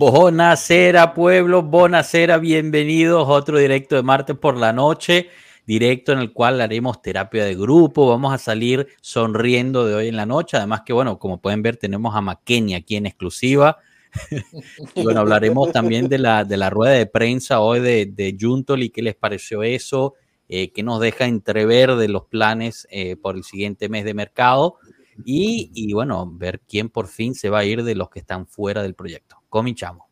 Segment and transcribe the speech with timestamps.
[0.00, 5.28] Bonacera, pueblo, bonacera, bienvenidos a otro directo de martes por la noche,
[5.66, 10.14] directo en el cual haremos terapia de grupo, vamos a salir sonriendo de hoy en
[10.14, 13.78] la noche, además que bueno, como pueden ver tenemos a Makeni aquí en exclusiva,
[14.94, 18.90] y bueno, hablaremos también de la, de la rueda de prensa hoy de, de Juntoli,
[18.90, 20.14] qué les pareció eso,
[20.48, 24.76] eh, qué nos deja entrever de los planes eh, por el siguiente mes de mercado
[25.24, 28.46] y, y, bueno, ver quién por fin se va a ir de los que están
[28.46, 29.37] fuera del proyecto.
[29.48, 30.06] Cominchamos.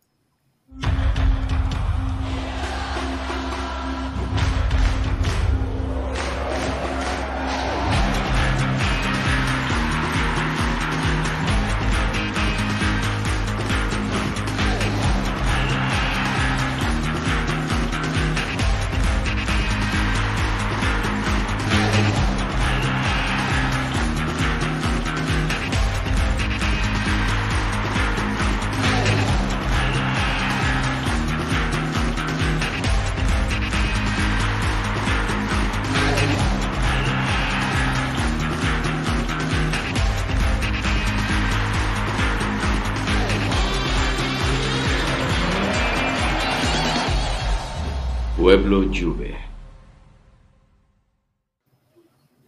[48.93, 49.37] Juve.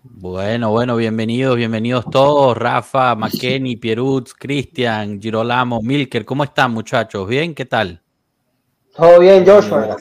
[0.02, 2.56] Bueno, bueno, bienvenidos, bienvenidos todos.
[2.56, 7.28] Rafa, McKenny, Pierutz, Cristian, Girolamo, Milker, ¿cómo están muchachos?
[7.28, 7.54] ¿Bien?
[7.54, 8.02] ¿Qué tal?
[8.96, 9.96] Todo bien, Joshua.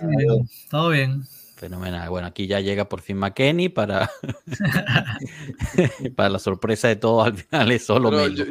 [0.70, 1.24] Todo bien.
[1.56, 2.10] Fenomenal.
[2.10, 4.10] Bueno, aquí ya llega por fin McKenny para,
[6.16, 7.28] para la sorpresa de todos.
[7.28, 8.46] Al final es solo yo, yo,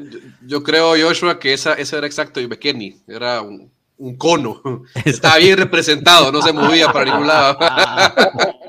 [0.45, 2.97] yo creo, Joshua, que esa, ese era exacto y McKenny.
[3.07, 4.61] Era un, un cono.
[5.05, 7.59] Estaba bien representado, no se movía para ningún lado.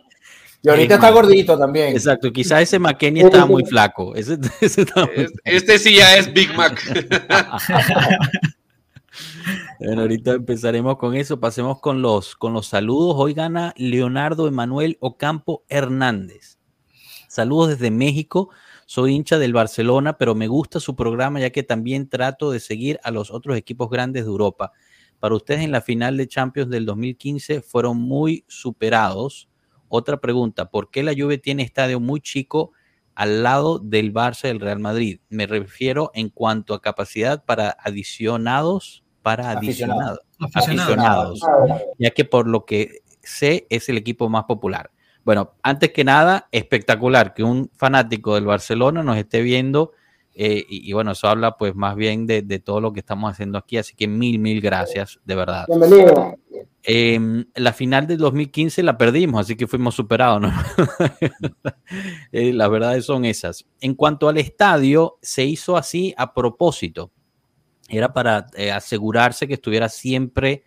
[0.63, 1.89] Y ahorita está gordito también.
[1.89, 4.15] Exacto, quizás ese McKenny estaba muy flaco.
[4.15, 6.81] Ese, ese estaba muy Este, este sí ya es Big Mac.
[9.79, 11.39] Bueno, ahorita empezaremos con eso.
[11.39, 13.15] Pasemos con los, con los saludos.
[13.17, 16.57] Hoy gana Leonardo Emanuel Ocampo Hernández.
[17.29, 18.49] Saludos desde México.
[18.87, 22.99] Soy hincha del Barcelona, pero me gusta su programa ya que también trato de seguir
[23.03, 24.73] a los otros equipos grandes de Europa.
[25.19, 29.49] Para ustedes en la final de Champions del 2015 fueron muy superados.
[29.89, 32.71] Otra pregunta, ¿por qué la Juve tiene estadio muy chico
[33.15, 35.19] al lado del Barça y del Real Madrid?
[35.29, 41.41] Me refiero en cuanto a capacidad para adicionados, para adicionados, Aficionados.
[41.41, 44.91] aficionados, ya que por lo que sé es el equipo más popular.
[45.25, 49.91] Bueno, antes que nada, espectacular que un fanático del Barcelona nos esté viendo
[50.39, 53.31] eh, y, y bueno, eso habla pues más bien de, de todo lo que estamos
[53.31, 55.65] haciendo aquí, así que mil, mil gracias, de verdad.
[55.67, 56.37] Bienvenido.
[56.83, 57.19] Eh,
[57.55, 60.39] la final del 2015 la perdimos, así que fuimos superados.
[60.39, 60.53] ¿no?
[62.31, 63.65] eh, las verdades son esas.
[63.81, 67.11] En cuanto al estadio, se hizo así a propósito.
[67.89, 70.63] Era para eh, asegurarse que estuviera siempre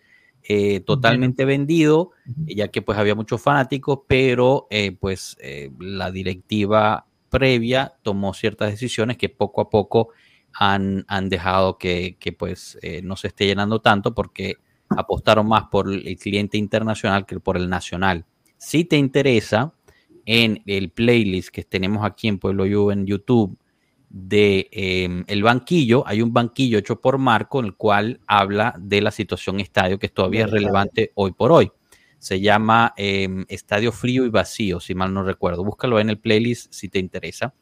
[0.85, 4.67] totalmente vendido, ya que pues había muchos fanáticos, pero
[4.99, 5.37] pues
[5.79, 10.09] la directiva previa tomó ciertas decisiones que poco a poco
[10.53, 14.57] han, han dejado que, que pues eh, no se esté llenando tanto porque
[14.89, 18.25] apostaron más por el cliente internacional que por el nacional.
[18.59, 19.73] Si te interesa,
[20.25, 23.57] en el playlist que tenemos aquí en Pueblo Juve en YouTube
[24.09, 29.01] de eh, el banquillo, hay un banquillo hecho por Marco en el cual habla de
[29.01, 31.71] la situación estadio que todavía es relevante hoy por hoy.
[32.21, 35.63] Se llama eh, Estadio Frío y Vacío, si mal no recuerdo.
[35.63, 37.55] Búscalo en el playlist si te interesa.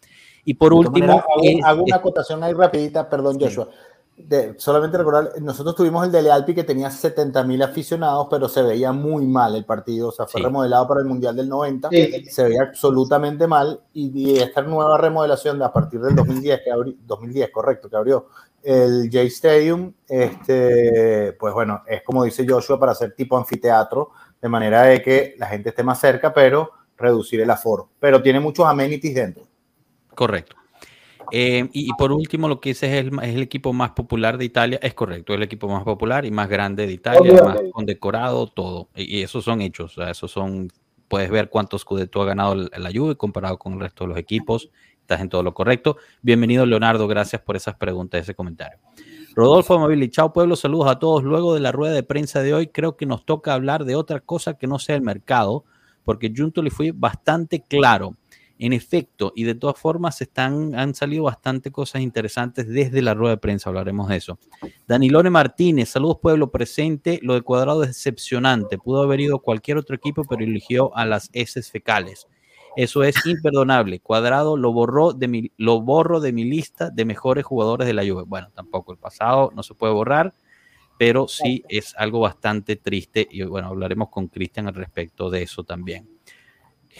[0.44, 3.46] Y por De último, maneras, hago, eh, hago una acotación ahí rapidita, perdón, Sí.
[3.46, 3.70] Joshua.
[4.18, 8.62] De- solamente recordar, nosotros tuvimos el de Lealpi que tenía 70 mil aficionados, pero se
[8.62, 10.10] veía muy mal el partido.
[10.10, 10.46] O sea, fue Sí.
[10.46, 11.90] remodelado para el Mundial del 90.
[12.30, 13.80] Se veía absolutamente mal.
[13.94, 17.96] Y, y esta nueva remodelación de a partir del 2010, que abri- 2010, correcto, que
[17.96, 18.28] abrió
[18.62, 24.10] el J Stadium, este, pues bueno, es como dice Joshua, para hacer tipo anfiteatro,
[24.42, 27.90] de manera de que la gente esté más cerca, pero reducir el aforo.
[28.00, 29.48] Pero tiene muchos amenities dentro.
[30.16, 30.56] Correcto.
[31.32, 34.38] Eh, y, y por último, lo que dice es el, es el equipo más popular
[34.38, 34.80] de Italia.
[34.82, 38.48] Es correcto, es el equipo más popular y más grande de Italia, Ok, más condecorado,
[38.48, 38.90] todo.
[38.96, 39.98] Y, y esos son hechos.
[39.98, 40.72] O sea, esos son.
[41.08, 44.18] Puedes ver cuántos Scudetto ha ganado el- la Juve comparado con el resto de los
[44.18, 44.70] equipos.
[45.02, 45.98] Estás en todo lo correcto.
[46.22, 47.08] Bienvenido, Leonardo.
[47.08, 48.78] Gracias por esas preguntas, ese comentario.
[49.40, 51.24] Rodolfo Amabili, chao pueblo, saludos a todos.
[51.24, 54.20] Luego de la rueda de prensa de hoy, creo que nos toca hablar de otra
[54.20, 55.64] cosa que no sea el mercado,
[56.04, 58.16] porque Junto le fue bastante claro.
[58.58, 63.36] En efecto, y de todas formas están, han salido bastante cosas interesantes desde la rueda
[63.36, 64.40] de prensa, hablaremos de eso.
[64.86, 69.96] Danilone Martínez, saludos pueblo presente, lo de Cuadrado es decepcionante, pudo haber ido cualquier otro
[69.96, 72.28] equipo, pero eligió a las heces fecales.
[72.76, 74.00] Eso es imperdonable.
[74.00, 78.04] Cuadrado lo borró de mi, lo borro de mi lista de mejores jugadores de la
[78.04, 78.24] Juve.
[78.26, 80.34] Bueno, tampoco el pasado no se puede borrar,
[80.98, 85.64] pero sí es algo bastante triste y bueno, hablaremos con Cristian al respecto de eso
[85.64, 86.08] también.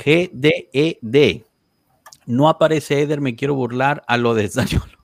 [0.04, 1.44] GDED.
[2.26, 5.00] No aparece Eder, me quiero burlar a lo de Zaniolo.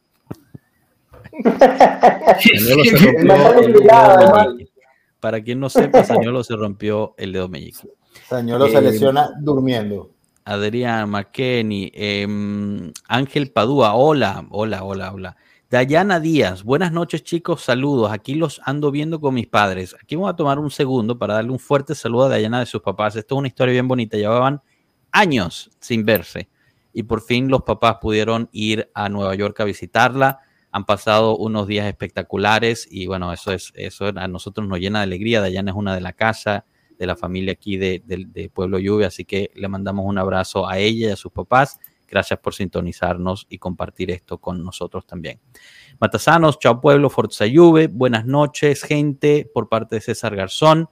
[5.20, 7.90] Para quien no sepa, Sañolo se rompió el dedo meñique.
[8.30, 10.12] Sañolo se eh, lesiona durmiendo.
[10.46, 15.38] Adrián McKenney, em, Ángel Padúa, hola, hola, hola, hola.
[15.72, 18.12] Dayana Díaz, buenas noches chicos, saludos.
[18.12, 19.96] Aquí los ando viendo con mis padres.
[20.00, 22.84] Aquí vamos a tomar un segundo para darle un fuerte saludo a Dayana de sus
[22.84, 23.16] papás.
[23.16, 24.18] Esto es una historia bien bonita.
[24.18, 24.62] Llevaban
[25.12, 26.48] años sin verse
[26.94, 30.42] y por fin los papás pudieron ir a Nueva York a visitarla.
[30.72, 35.06] Han pasado unos días espectaculares y bueno, eso es eso a nosotros nos llena de
[35.06, 35.42] alegría.
[35.42, 36.66] Dayana es una de la casa,
[36.98, 40.80] de la familia aquí de, de Pueblo Lluvia, así que le mandamos un abrazo a
[40.80, 45.40] ella y a sus papás Gracias por sintonizarnos y compartir esto con nosotros también.
[46.00, 50.88] Matasanos, chao pueblo, Forza Juve, buenas noches, gente, por parte de César Garzón.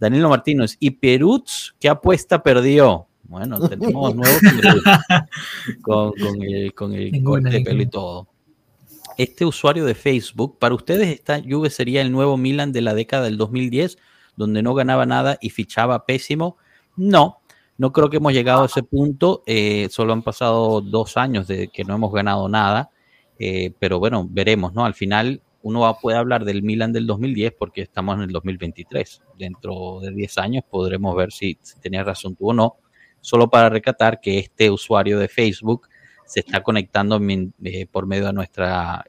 [0.00, 3.06] Danilo Martínez, y Perutz, ¿qué apuesta perdió?
[3.24, 4.38] Bueno, tenemos nuevo
[5.82, 8.28] con, con, el, con el corte de pelo y todo.
[9.16, 13.24] Este usuario de Facebook, para ustedes esta Juve sería el nuevo Milan de la década
[13.24, 13.98] del 2010,
[14.38, 16.56] donde no ganaba nada y fichaba pésimo.
[16.96, 17.40] No,
[17.76, 19.42] no creo que hemos llegado a ese punto.
[19.46, 22.90] Eh, solo han pasado dos años de que no hemos ganado nada.
[23.38, 24.84] Eh, pero bueno, veremos, ¿no?
[24.84, 29.22] Al final uno puede hablar del Milan del 2010 porque estamos en el 2023.
[29.36, 32.76] Dentro de 10 años podremos ver si, tenía razón tú o no.
[33.20, 35.88] Solo para recatar que este usuario de Facebook
[36.24, 37.20] se está conectando
[37.64, 39.04] eh, por medio de nuestra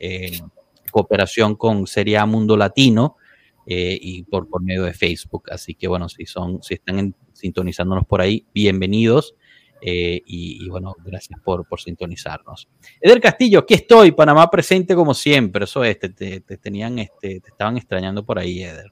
[0.91, 3.17] cooperación con Serie Mundo Latino
[3.65, 5.43] y por, por medio de Facebook.
[5.51, 9.35] Así que bueno, si son, si están en sintonizándonos por ahí, bienvenidos.
[9.81, 12.67] Eh, y, bueno, gracias por, por sintonizarnos.
[12.99, 15.63] Eder Castillo, aquí estoy, Panamá presente como siempre.
[15.63, 18.91] Eso es, te, tenían, este, te estaban extrañando por ahí, Eder.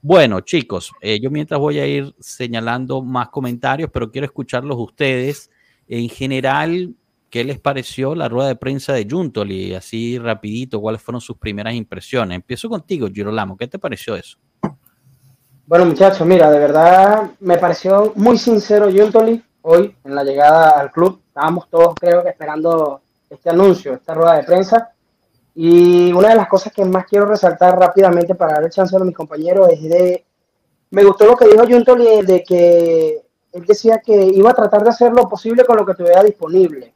[0.00, 5.50] Bueno, chicos, eh, yo mientras voy a ir señalando más comentarios, pero quiero escucharlos ustedes.
[5.86, 6.94] En general,
[7.32, 9.74] ¿qué les pareció la rueda de prensa de Juntoli?
[9.74, 12.36] Así rapidito, ¿cuáles fueron sus primeras impresiones?
[12.36, 14.36] Empiezo contigo, Girolamo, ¿qué te pareció eso?
[15.66, 20.92] Bueno, muchachos, mira, de verdad me pareció muy sincero Juntoli hoy en la llegada al
[20.92, 21.22] club.
[21.26, 23.00] Estábamos todos, creo que, esperando
[23.30, 24.92] este anuncio, esta rueda de prensa.
[25.54, 28.98] Y una de las cosas que más quiero resaltar rápidamente para dar el chance a
[28.98, 30.26] mis compañeros es de.
[30.90, 34.90] Me gustó lo que dijo Juntoli de que él decía que iba a tratar de
[34.90, 36.92] hacer lo posible con lo que tuviera disponible.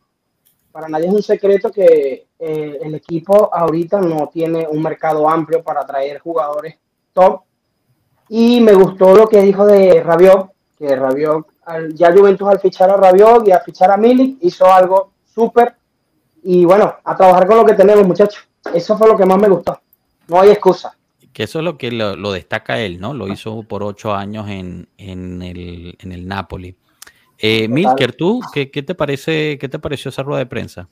[0.76, 5.62] Para nadie es un secreto que eh, el equipo ahorita no tiene un mercado amplio
[5.62, 6.76] para traer jugadores
[7.14, 7.44] top
[8.28, 11.46] y me gustó lo que dijo de Rabiot, que Rabiot,
[11.94, 15.76] ya Juventus al fichar a Rabiot y a fichar a Milik, hizo algo súper.
[16.42, 18.46] Y bueno, a trabajar con lo que tenemos, muchachos.
[18.74, 19.80] Eso fue lo que más me gustó.
[20.28, 20.94] No hay excusa.
[21.32, 23.14] Que eso es lo que lo, destaca él, ¿no?
[23.14, 26.76] Lo hizo por ocho años en, en, el, en el Napoli.
[27.38, 30.88] Eh, Milker, ¿tú qué, qué, te parece, qué te pareció esa rueda de prensa?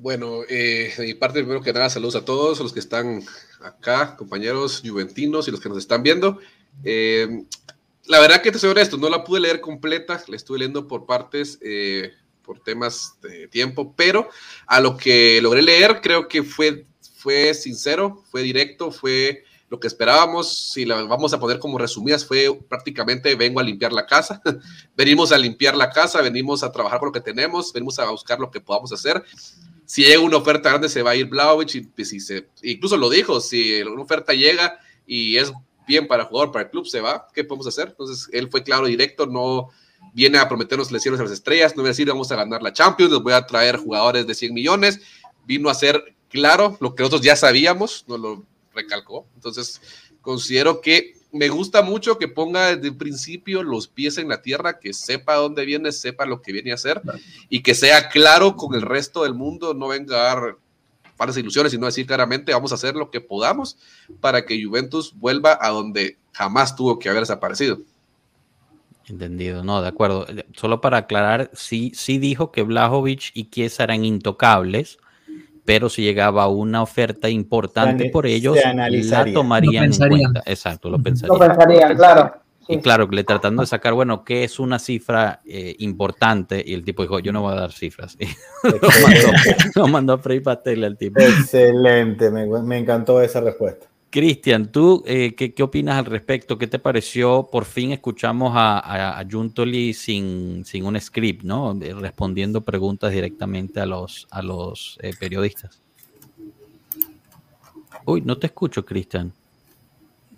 [0.00, 3.20] Bueno, eh, de mi parte, primero que nada, saludos a todos los que están
[3.60, 6.38] acá, compañeros juventinos y los que nos están viendo.
[6.84, 7.44] Eh,
[8.06, 11.04] la verdad que te soy honesto, no la pude leer completa, la estuve leyendo por
[11.04, 14.28] partes, eh, por temas de tiempo, pero
[14.68, 16.86] a lo que logré leer creo que fue,
[17.16, 22.24] fue sincero, fue directo, fue lo que esperábamos, si la vamos a poner como resumidas,
[22.24, 24.40] fue prácticamente vengo a limpiar la casa,
[24.96, 28.40] venimos a limpiar la casa, venimos a trabajar con lo que tenemos, venimos a buscar
[28.40, 29.22] lo que podamos hacer.
[29.84, 32.96] Si llega una oferta grande se va a ir Blaovic y pues, si se, incluso
[32.96, 35.52] lo dijo, si una oferta llega y es
[35.86, 37.88] bien para el jugador, para el club, se va, ¿qué podemos hacer?
[37.88, 39.68] Entonces él fue claro, directo, no
[40.14, 42.72] viene a prometernos lesiones a las estrellas, no viene a decir vamos a ganar la
[42.72, 45.00] Champions, les voy a traer jugadores de 100 millones,
[45.46, 48.44] vino a ser claro lo que nosotros ya sabíamos, nos lo
[48.82, 49.80] recalcó, entonces
[50.20, 54.78] considero que me gusta mucho que ponga desde el principio los pies en la tierra,
[54.78, 57.02] que sepa dónde viene, sepa lo que viene a hacer
[57.48, 60.56] y que sea claro con el resto del mundo, no venga a dar
[61.16, 63.76] falsas ilusiones, sino decir claramente vamos a hacer lo que podamos
[64.20, 67.80] para que Juventus vuelva a donde jamás tuvo que haber desaparecido.
[69.08, 70.26] Entendido, no, de acuerdo.
[70.54, 74.98] Solo para aclarar, sí, sí dijo que Blajovic y Chiesa eran intocables,
[75.68, 80.42] pero si llegaba una oferta importante por ellos, la tomarían en cuenta.
[80.46, 81.38] Exacto, lo pensarían.
[81.38, 82.32] Lo pensarían, claro.
[82.68, 86.64] Y claro, le tratando de sacar, bueno, ¿qué es una cifra eh, importante?
[86.66, 88.16] Y el tipo dijo, yo no voy a dar cifras.
[89.74, 91.20] lo, mandó, a freír pastel al tipo.
[91.20, 93.88] Excelente, me, me encantó esa respuesta.
[94.10, 96.56] Cristian, ¿tú eh, qué, qué, opinas al respecto?
[96.56, 97.48] ¿Qué te pareció?
[97.52, 101.78] Por fin escuchamos a, a, Juntoli sin, sin, un script, ¿no?
[101.78, 105.82] Respondiendo preguntas directamente a los, a los eh, periodistas.
[108.06, 109.32] Uy, no te escucho, Cristian.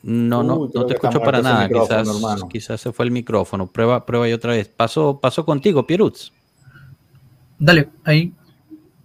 [0.03, 1.69] No, no, no te escucho para nada.
[1.69, 2.09] Quizás,
[2.50, 3.67] quizás se fue el micrófono.
[3.67, 4.67] Prueba, prueba y otra vez.
[4.67, 6.33] Paso, paso contigo, Pierutz.
[7.59, 8.33] Dale, ahí.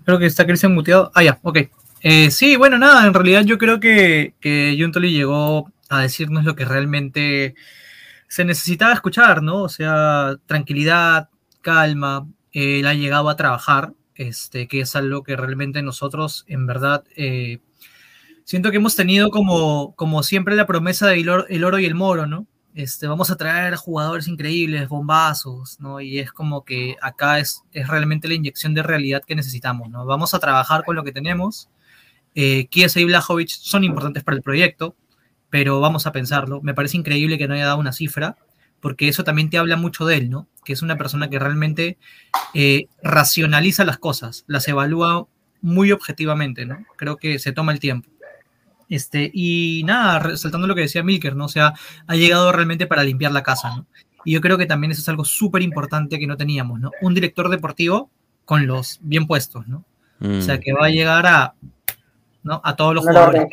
[0.05, 1.11] Creo que está Cristian muteado.
[1.13, 1.59] Ah, ya, ok.
[2.07, 6.55] Eh, sí, bueno, nada, en realidad yo creo que, que Juntoli llegó a decirnos lo
[6.55, 7.55] que realmente
[8.27, 9.63] se necesitaba escuchar, ¿no?
[9.63, 11.29] O sea, tranquilidad,
[11.61, 12.27] calma.
[12.51, 17.61] Él ha llegado a trabajar, este, que es algo que realmente nosotros, en verdad, eh,
[18.43, 22.27] siento que hemos tenido como, como siempre la promesa de el oro, y el moro,
[22.27, 22.45] ¿no?
[22.75, 25.99] Este, vamos a traer jugadores increíbles, bombazos, ¿no?
[26.01, 30.05] Y es como que acá es, es realmente la inyección de realidad que necesitamos, ¿no?
[30.05, 31.67] Vamos a trabajar con lo que tenemos.
[32.35, 34.95] Eh, Kiesa y Blajovic son importantes para el proyecto,
[35.49, 36.61] pero vamos a pensarlo.
[36.61, 38.37] Me parece increíble que no haya dado una cifra,
[38.81, 40.47] porque eso también te habla mucho de él, ¿no?
[40.63, 41.97] Que es una persona que realmente
[42.53, 45.27] eh, racionaliza las cosas, las evalúa
[45.61, 46.85] muy objetivamente, ¿no?
[46.97, 48.09] Creo que se toma el tiempo.
[48.89, 51.45] Este, y nada, resaltando lo que decía Milker, ¿no?
[51.45, 51.73] O sea,
[52.05, 53.87] ha llegado realmente para limpiar la casa, ¿no?
[54.25, 56.91] Y yo creo que también eso es algo súper importante que no teníamos, ¿no?
[57.01, 58.11] Un director deportivo
[58.43, 59.85] con los bien puestos, ¿no?
[60.21, 60.59] O sea, mm.
[60.59, 61.55] que va a llegar a,
[62.45, 62.61] ¿no?
[62.63, 63.47] A todos los jugadores.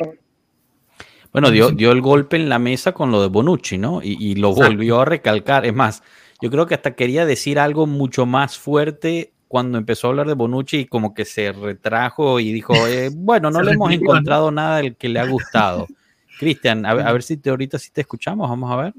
[1.33, 4.01] Bueno, dio, dio el golpe en la mesa con lo de Bonucci, ¿no?
[4.03, 5.65] Y, lo volvió a recalcar.
[5.65, 6.03] Es más,
[6.39, 10.35] yo creo que hasta quería decir algo mucho más fuerte cuando empezó a hablar de
[10.35, 14.77] Bonucci y como que se retrajo y dijo, eh, bueno, no le hemos encontrado nada
[14.77, 15.87] del que le ha gustado.
[16.39, 18.93] Cristian, a, ver si te, ahorita sí te escuchamos, vamos a ver.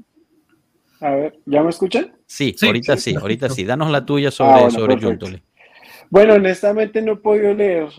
[1.01, 2.13] A ver, ¿ya me escuchan?
[2.25, 3.63] Sí, ahorita sí, ahorita sí.
[3.63, 5.41] Danos la tuya sobre, ah, sobre Juntoli.
[6.09, 7.89] Bueno, honestamente no he podido leer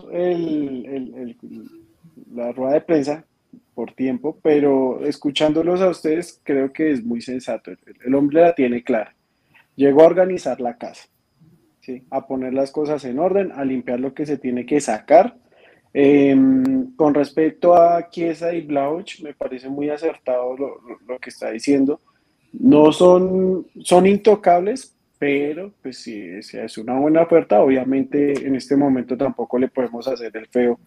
[2.33, 3.25] la rueda de prensa
[3.73, 7.71] por tiempo, pero escuchándolos a ustedes creo que es muy sensato.
[8.05, 9.15] el hombre la tiene clara.
[9.75, 11.07] Llegó a organizar la casa
[12.09, 15.35] a poner las cosas en orden, a limpiar lo que se tiene que sacar.
[15.93, 22.01] Em, con respecto a Chiesa y Blauch, me parece muy acertado lo, que está diciendo.
[22.53, 29.17] No son, son intocables, pero pues si, es una buena oferta, obviamente en este momento
[29.17, 30.79] tampoco le podemos hacer el feo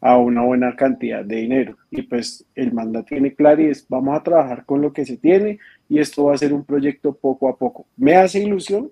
[0.00, 1.76] a una buena cantidad de dinero.
[1.90, 5.16] Y pues el mandato tiene claro y es vamos a trabajar con lo que se
[5.16, 7.86] tiene y esto va a ser un proyecto poco a poco.
[7.96, 8.90] Me hace ilusión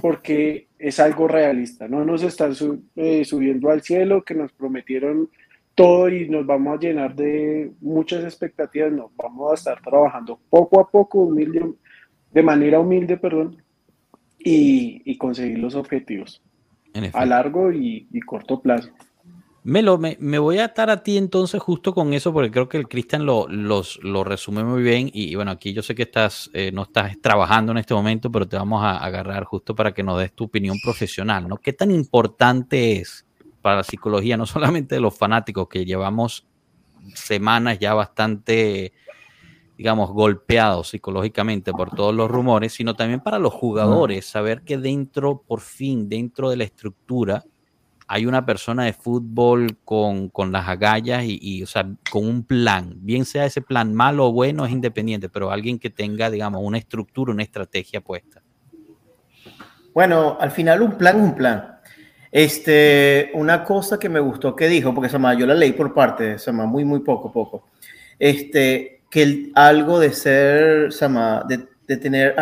[0.00, 2.54] porque es algo realista, no nos están
[2.96, 5.30] eh, subiendo al cielo, que nos prometieron
[5.74, 10.80] todo y nos vamos a llenar de muchas expectativas, no, vamos a estar trabajando poco
[10.80, 11.62] a poco, humilde,
[12.32, 13.62] de manera humilde, perdón,
[14.38, 16.42] y, conseguir los objetivos
[17.12, 18.90] a largo y corto plazo.
[19.66, 22.76] Melo, me, me, voy a atar a ti entonces justo con eso, porque creo que
[22.76, 25.10] el Cristian lo, lo resume muy bien.
[25.12, 28.46] Y, bueno, aquí yo sé que estás, eh, no estás trabajando en este momento, pero
[28.46, 31.56] te vamos a agarrar justo para que nos des tu opinión profesional, ¿no?
[31.56, 33.26] ¿Qué tan importante es
[33.60, 34.46] para la psicología, no
[34.86, 36.46] solamente de los fanáticos, que llevamos
[37.16, 38.92] semanas ya bastante,
[39.76, 45.42] digamos, golpeados psicológicamente por todos los rumores, sino también para los jugadores, saber que dentro,
[45.42, 47.42] por fin, dentro de la estructura,
[48.08, 53.24] hay una persona de fútbol con, las agallas y, o sea, con un plan, bien
[53.24, 57.32] sea ese plan malo o bueno, es independiente, pero alguien que tenga, digamos, una estructura,
[57.32, 58.42] una estrategia puesta.
[59.92, 61.78] Bueno, al final un plan un plan.
[62.30, 65.94] Este, una cosa que me gustó que dijo, porque se llama, yo la leí por
[65.94, 67.68] parte, se llama muy, muy poco, poco.
[68.18, 72.36] Este, que algo de ser, se llama, de tener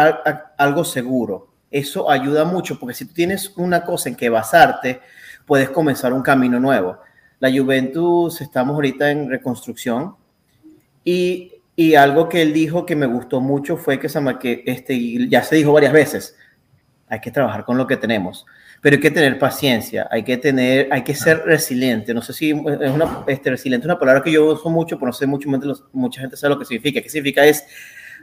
[0.59, 5.01] algo seguro, eso ayuda mucho, porque si tú tienes una cosa en que basarte,
[5.47, 6.99] puedes comenzar un camino nuevo.
[7.41, 10.15] La Juventus, estamos ahorita en reconstrucción
[11.05, 14.09] y, y algo que él dijo que me gustó mucho fue que,
[14.41, 16.37] que este, ya se dijo varias veces,
[17.09, 18.47] hay que trabajar con lo que tenemos,
[18.81, 22.15] pero hay que tener paciencia, hay que tener, hay que ser resiliente.
[22.15, 25.07] No sé si es una, este, resiliente es una palabra que yo uso mucho, pero
[25.07, 25.49] no sé mucho,
[25.93, 27.01] mucha gente sabe lo que significa.
[27.01, 27.45] ¿Qué significa?
[27.45, 27.67] Es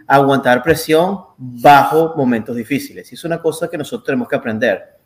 [0.07, 3.11] aguantar presión bajo momentos difíciles.
[3.11, 5.00] Y es una cosa que nosotros tenemos que aprender.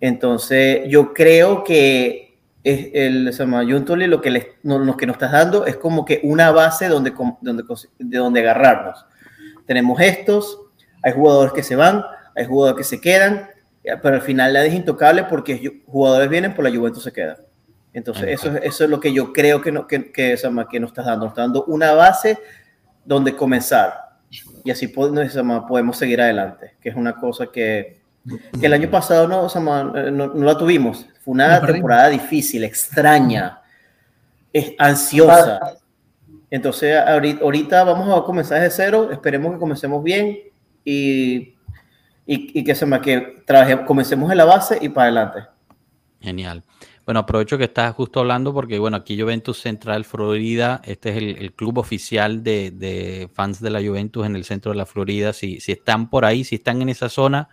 [0.00, 5.66] Entonces, yo creo que es el Juntoli lo que, le, lo que nos estás dando
[5.66, 7.64] es como que una base donde, donde,
[7.98, 9.06] de donde agarrarnos.
[9.66, 10.60] Tenemos estos,
[11.02, 12.04] hay jugadores que se van,
[12.34, 13.48] hay jugadores que se quedan,
[14.02, 17.38] pero al final la es intocable porque jugadores vienen, por la Juventus se queda.
[17.92, 20.36] Entonces, eso, eso es lo que yo creo que, no, que, que,
[20.70, 21.24] que nos estás dando.
[21.24, 22.38] Nos está dando una base
[23.04, 23.94] donde comenzar.
[24.64, 29.26] Y así podemos, podemos seguir adelante, que es una cosa que que el año pasado
[29.26, 29.46] no,
[29.96, 31.06] eh, no, no la tuvimos.
[31.24, 33.60] Fue una temporada difícil, extraña,
[34.78, 35.78] ansiosa.
[36.50, 39.10] Entonces, ahorita, vamos a comenzar desde cero.
[39.12, 40.38] Esperemos que comencemos bien
[40.84, 41.54] y,
[42.26, 45.48] y, que, se me, que trabaje, comencemos en la base y para adelante.
[46.20, 46.64] Genial.
[47.06, 51.52] Bueno, aprovecho que estás justo hablando porque, bueno, aquí Juventus Central Florida, este es el,
[51.54, 55.32] club oficial de, fans de la Juventus en el centro de la Florida.
[55.32, 57.48] Si, si están por ahí, si están en esa zona,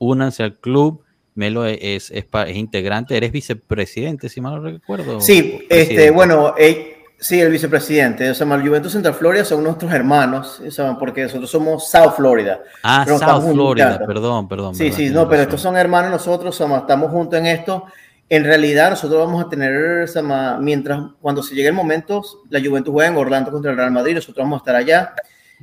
[0.00, 1.04] únanse al club.
[1.36, 5.20] Melo es, es, integrante, eres vicepresidente, si mal no recuerdo.
[5.20, 8.28] Sí, este, bueno, eh, sí, el vicepresidente.
[8.28, 10.60] O sea, el Juventus Central Florida son nuestros hermanos,
[10.98, 12.60] porque nosotros somos South Florida.
[12.82, 14.74] Ah, South Florida, perdón, perdón.
[14.74, 17.86] Sí, sí, no, pero estos son hermanos nosotros, somos, estamos juntos en esto
[18.30, 20.08] en realidad nosotros vamos a tener,
[20.60, 24.14] mientras cuando se llegue el momento, la Juventus juega en Orlando contra el Real Madrid,
[24.14, 25.14] nosotros vamos a estar allá,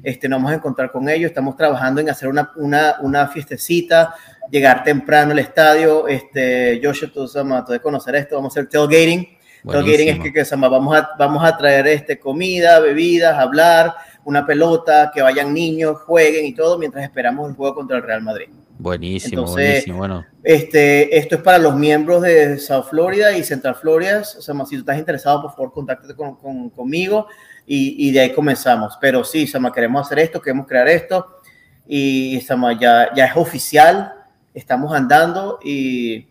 [0.04, 4.14] este, nos vamos a encontrar con ellos, estamos trabajando en hacer una, una, una fiestecita,
[4.50, 9.28] llegar temprano al estadio, este, Joshua, tú, Sama, tú conocer esto, vamos a hacer tailgating,
[9.70, 15.12] tailgating es que, que vamos, a, vamos a traer este, comida, bebidas, hablar, una pelota,
[15.14, 18.48] que vayan niños, jueguen y todo, mientras esperamos el juego contra el Real Madrid.
[18.80, 19.98] Buenísimo, buenísimo.
[19.98, 20.26] Bueno.
[20.44, 24.22] Este, esto es para los miembros de South Florida y Central Florida.
[24.22, 27.28] O sea, si tú estás interesado, por favor, contáctate con, conmigo
[27.68, 28.98] y, y, de ahí comenzamos.
[29.00, 31.42] Pero sí, Sama, queremos hacer esto, queremos crear esto
[31.86, 34.14] y Sama, ya, ya es oficial.
[34.54, 36.28] Estamos andando y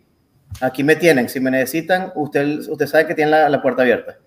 [0.59, 1.29] aquí me tienen.
[1.29, 4.17] Si me necesitan, usted, usted sabe que tiene la, la puerta abierta.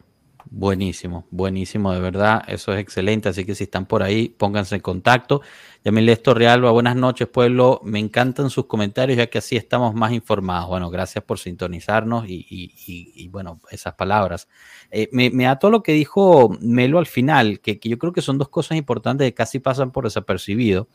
[0.53, 3.29] Buenísimo, buenísimo, de verdad, eso es excelente.
[3.29, 5.43] Así que si están por ahí, pónganse en contacto.
[5.85, 7.81] Yamil Realba, buenas noches, pueblo.
[7.85, 10.69] Me encantan sus comentarios, ya que así estamos más informados.
[10.69, 14.49] Bueno, gracias por sintonizarnos y, bueno, esas palabras.
[14.91, 18.37] Eh, me, me todo lo que dijo Melo al final, que, yo creo que son
[18.37, 20.89] dos cosas importantes que casi pasan por desapercibido.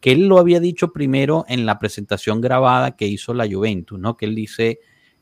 [0.00, 4.16] Que él lo había dicho primero en la presentación grabada que hizo la Juventus, ¿no?
[4.16, 4.78] Que él dice: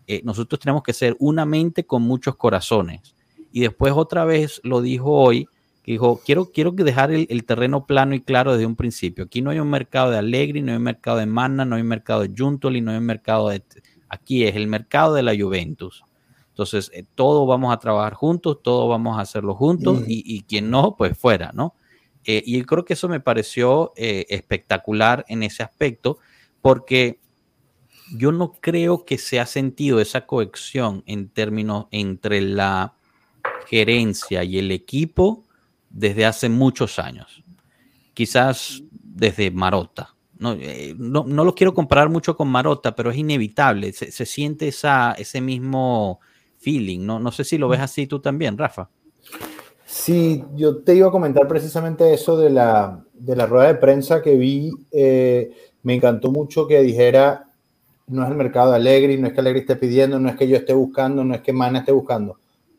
[0.06, 3.14] eh, nosotros tenemos que ser una mente con muchos corazones
[3.52, 5.48] y después otra vez lo dijo hoy,
[5.82, 9.24] que dijo, quiero, quiero dejar el, terreno plano y claro desde un principio.
[9.24, 11.82] Aquí no hay un mercado de Allegri, no hay un mercado de Manna, no hay
[11.82, 13.62] un mercado de Juntoli, no hay un mercado de...
[14.10, 16.04] Aquí es el mercado de la Juventus.
[16.50, 20.96] Entonces, eh, todos vamos a trabajar juntos, todos vamos a hacerlo juntos y, quien no,
[20.96, 21.74] pues fuera, ¿no?
[22.24, 26.18] Eh, y creo que eso me pareció eh, espectacular en ese aspecto,
[26.60, 27.20] porque
[28.14, 32.97] yo no creo que se ha sentido esa cohesión en términos entre la
[33.66, 35.44] gerencia y el equipo
[35.90, 37.44] desde hace muchos años.
[38.14, 40.14] Quizás desde Marota.
[40.38, 43.92] No, eh, no, lo quiero comparar mucho con Marota, pero es inevitable.
[43.92, 46.20] Se, siente esa, ese mismo
[46.58, 47.04] feeling.
[47.04, 47.18] ¿no?
[47.18, 48.88] no sé si lo ves así tú también, Rafa.
[49.84, 54.22] Sí, yo te iba a comentar precisamente eso de la, de la rueda de prensa
[54.22, 54.70] que vi.
[54.92, 55.50] Eh,
[55.82, 57.50] me encantó mucho que dijera,
[58.06, 60.46] no es el mercado de Alegri, no es que Alegri esté pidiendo, no es que
[60.46, 62.38] yo esté buscando, no es que Mana esté buscando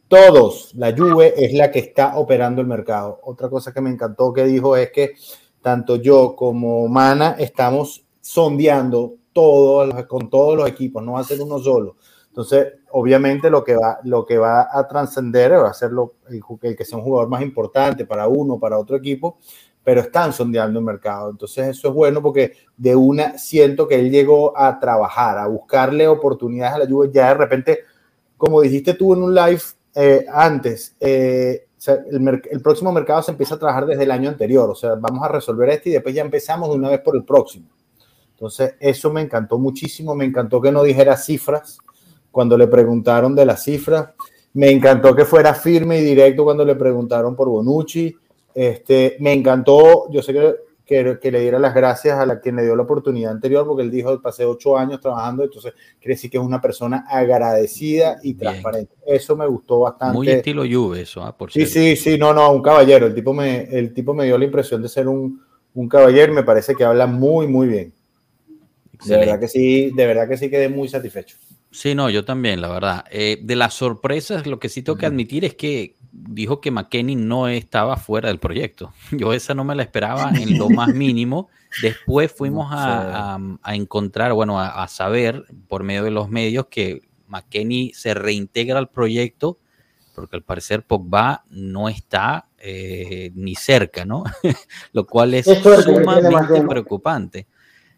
[0.10, 3.20] todos, la Juve es la que está operando el mercado.
[3.24, 5.14] Otra cosa que me encantó que dijo es que
[5.62, 11.40] tanto yo como Mana estamos sondeando todo, con todos los equipos, no va a ser
[11.42, 11.96] uno solo.
[12.28, 16.76] Entonces, obviamente lo que va, lo que va a trascender va a ser lo, el,
[16.76, 19.38] que sea un jugador más importante para uno, para otro equipo,
[19.84, 21.30] pero están sondeando el mercado.
[21.30, 26.08] Entonces, eso es bueno porque de una siento que él llegó a trabajar, a buscarle
[26.08, 27.12] oportunidades a la Juve.
[27.14, 27.80] Ya de repente,
[28.38, 29.62] como dijiste tú en un live,
[29.96, 31.66] eh, antes, eh,
[32.12, 35.30] el, próximo mercado se empieza a trabajar desde el año anterior, o sea, vamos a
[35.30, 37.68] resolver este y después ya empezamos de una vez por el próximo.
[38.32, 41.78] Entonces, eso me encantó muchísimo, me encantó que no dijera cifras
[42.32, 44.10] cuando le preguntaron de las cifras,
[44.54, 48.16] me encantó que fuera firme y directo cuando le preguntaron por Bonucci,
[48.54, 50.56] este, me encantó, yo sé que
[50.90, 53.92] que, le diera las gracias a la quien le dio la oportunidad anterior, porque él
[53.92, 58.96] dijo, pasé ocho años trabajando, entonces quiere decir que es una persona agradecida y transparente.
[59.06, 60.16] Eso me gustó bastante.
[60.16, 61.38] Muy estilo Juve eso, ¿ah?
[61.38, 63.06] por Sí, sí, sí, no, no, un caballero.
[63.06, 65.42] El tipo me, el tipo me dio la impresión de ser un,
[65.76, 67.94] un caballero y me parece que habla muy, muy bien.
[69.06, 71.38] De verdad que sí, de verdad que sí quedé muy satisfecho.
[71.72, 73.06] Sí, no, yo también, la verdad.
[73.12, 77.16] Eh, de las sorpresas, lo que sí tengo que admitir es que dijo que McKenny
[77.16, 78.94] no estaba fuera del proyecto.
[79.12, 81.50] Yo esa no me la esperaba en lo más mínimo.
[81.82, 88.16] Después fuimos a, encontrar, bueno, a, saber por medio de los medios que McKenny se
[88.16, 89.60] reintegra al proyecto
[90.20, 94.24] porque al parecer Pogba no está eh, ni cerca, ¿no?
[94.92, 97.48] lo cual es sumamente preocupante.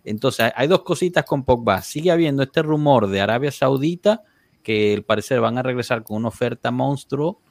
[0.04, 1.82] Entonces, hay dos cositas con Pogba.
[1.82, 4.24] Sigue habiendo este rumor de Arabia Saudita
[4.62, 7.41] que al parecer van a regresar con una oferta monstruo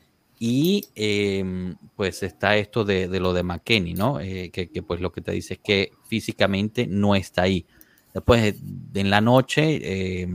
[0.40, 4.18] y em, pues está esto de, lo de McKenny, ¿no?
[4.18, 7.64] Eh, que, pues lo que te dice es que físicamente no está ahí.
[8.12, 8.57] Después
[8.94, 10.26] en la noche,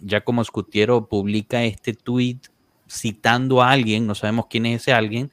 [0.00, 2.38] ya como Scutiero publica este tweet
[2.88, 5.30] citando a alguien, no sabemos quién es ese alguien,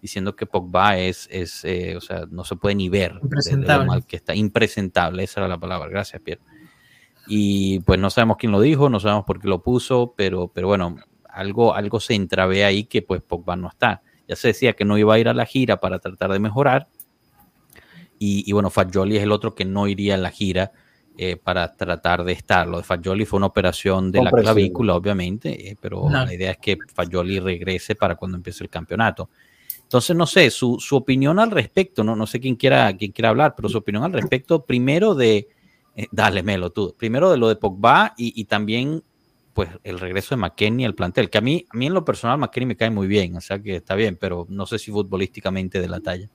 [0.00, 3.86] diciendo que Pogba es, es eh, o sea, no se puede ni ver impresentable.
[3.86, 6.42] mal que está, impresentable, esa era la palabra, gracias Pierre.
[7.26, 10.68] Y pues no sabemos quién lo dijo, no sabemos por qué lo puso, pero, pero
[10.68, 10.96] bueno,
[11.32, 14.02] algo, algo se entrevé ahí que pues Pogba no está.
[14.28, 16.88] Ya se decía que no iba a ir a la gira para tratar de mejorar.
[18.18, 20.72] Y, y bueno, Fagioli es el otro que no iría a la gira
[21.16, 22.68] eh, para tratar de estar.
[22.68, 26.24] Lo de Fagioli fue una operación de la clavícula, obviamente, eh, pero No.
[26.24, 29.30] la idea es que Fagioli regrese para cuando empiece el campeonato.
[29.82, 33.30] Entonces, no sé, su, su opinión al respecto, no, no sé quién quiera, quién quiera
[33.30, 35.48] hablar, pero su opinión al respecto, primero de,
[35.96, 39.02] eh, dale, Melo, tú, primero de lo de Pogba y, y también,
[39.60, 42.38] pues, el regreso de McKenny al plantel, que a mí, a mí en lo personal
[42.38, 45.82] McKenny me cae muy bien, o sea que está bien, pero no sé si futbolísticamente
[45.82, 46.30] de la talla.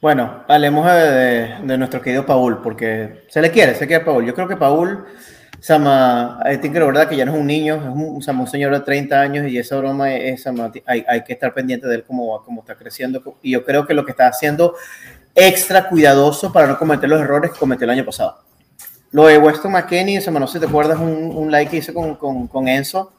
[0.00, 4.24] Bueno, hablemos de, nuestro querido Paul, porque se le quiere, se quiere Paul.
[4.24, 5.04] Yo creo que Paul,
[5.60, 9.20] Sama, tiene que recordar que ya no es un niño, es un, señor de 30
[9.20, 12.62] años y esa broma es, Sama, hay, hay que estar pendiente de él cómo, cómo
[12.62, 13.22] está creciendo.
[13.42, 14.76] Y yo creo que lo que está haciendo
[15.34, 18.46] extra cuidadoso para no cometer los errores que cometió el año pasado.
[19.10, 21.94] Lo de Weston McKenney, Sama, no sé si te acuerdas un, un like que hice
[21.94, 23.12] con, con, con Enzo,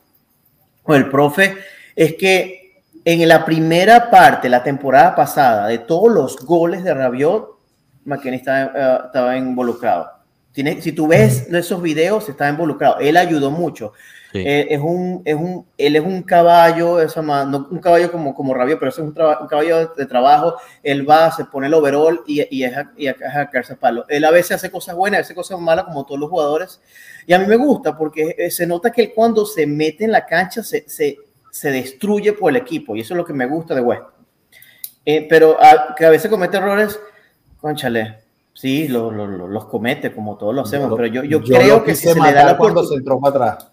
[0.84, 1.56] o el profe,
[1.96, 7.58] es que en la primera parte, la temporada pasada, de todos los goles de Rabiot,
[8.06, 10.10] McKenny estaba, eh, estaba involucrado.
[10.52, 13.00] Tiene, si tú ves esos videos, está involucrado.
[13.00, 13.94] Él ayudó mucho.
[14.34, 14.40] Sí.
[14.46, 18.36] Eh, es un, es un, él es un caballo, esa ma- no un caballo como,
[18.36, 20.56] como Rabiot, pero es un, traba- un caballo de trabajo.
[20.84, 23.76] Él va, se pone el overall y, y es a, y a- es a a
[23.78, 24.04] palo.
[24.10, 26.82] Él a veces hace cosas buenas, hace cosas malas, como todos los jugadores.
[27.26, 30.12] Y a mí me gusta porque eh, se nota que él cuando se mete en
[30.12, 31.18] la cancha se, se,
[31.50, 32.96] se destruye por el equipo.
[32.96, 34.04] Y eso es lo que me gusta de West.
[35.06, 37.00] Eh, pero a, que a veces comete errores,
[37.62, 38.18] conchale,
[38.54, 41.84] sí, lo- lo- lo- los comete como todos lo hacemos, pero yo, yo, creo lo
[41.86, 43.72] que si se le da la cuando se entró para atrás.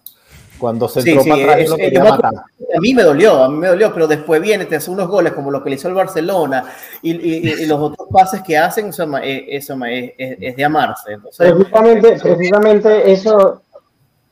[0.57, 2.33] Cuando se entró sí, para atrás, es- lo quería matar.
[2.33, 5.33] A mí me dolió, a mí me dolió, pero después viene, te hace unos goles
[5.33, 6.63] como lo que le hizo el Barcelona
[7.01, 10.63] y, y- y los otros pases que hacen, eso, eh, eso es, es- es de
[10.65, 11.13] amarse.
[11.13, 13.61] Entonces, Precisamente, precisamente eso.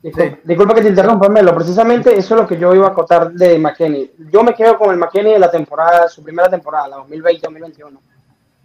[0.01, 1.55] Disculpa, disculpa que te interrumpa, Melo.
[1.55, 4.12] Precisamente eso es lo que yo iba a acotar de McKenny.
[4.31, 7.99] Yo me quedo con el McKenny de la temporada, su primera temporada, la 2020-2021.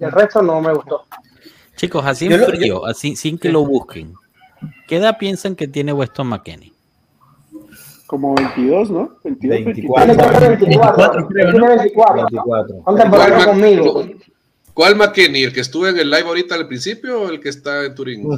[0.00, 1.04] Y el resto no me gustó.
[1.76, 4.14] Chicos, así en frío, así, sin que lo busquen.
[4.88, 6.72] ¿Qué edad piensan que tiene Weston McKenney?
[8.08, 9.10] Como 22, ¿no?
[9.22, 10.14] 22, 24.
[10.16, 11.68] Tiene que ser 24, 24, creo, tiene ¿no?
[11.76, 12.14] 24.
[12.32, 12.82] 24.
[12.84, 14.06] Son temporadas ¿Cuál, conmigo.
[14.74, 15.42] ¿Cuál McKenny?
[15.42, 18.22] ¿El que estuvo en el live ahorita al principio o el que está en Turín?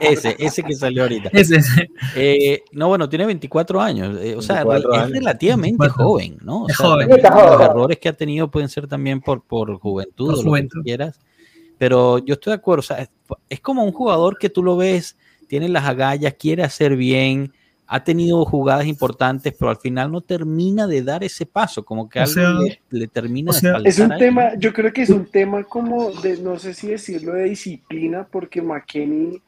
[0.00, 1.30] ese, ese que salió ahorita.
[1.32, 1.90] Ese, ese.
[2.16, 4.18] Eh, no, bueno, tiene 24 años.
[4.22, 5.10] eh, o sea, 24 es años.
[5.18, 6.04] relativamente 24.
[6.04, 6.64] joven, ¿no?
[6.64, 7.08] O Es sea, joven.
[7.08, 10.68] Los errores que ha tenido pueden ser también por, por juventud Por o lo que
[10.84, 11.18] quieras.
[11.78, 12.80] Pero yo estoy de acuerdo.
[12.80, 13.10] O sea, es,
[13.48, 15.16] es como un jugador que tú lo ves,
[15.50, 17.52] tiene las agallas, quiere hacer bien,
[17.86, 22.20] ha tenido jugadas importantes, pero al final no termina de dar ese paso, como que
[22.20, 24.18] O algo sea, le, le termina o sea, de faltar Es un ahí.
[24.18, 28.26] tema, yo creo que es un tema como de, no sé si decirlo de disciplina,
[28.30, 29.42] porque McKenny,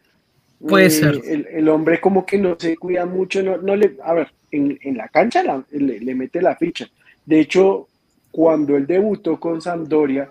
[0.66, 1.20] Puede eh, ser.
[1.24, 4.78] El, el hombre como que no se cuida mucho, no, no le, a ver, en,
[4.82, 6.86] en la cancha la- le, le mete la ficha.
[7.24, 7.88] De hecho,
[8.30, 10.30] cuando él debutó con Sampdoria,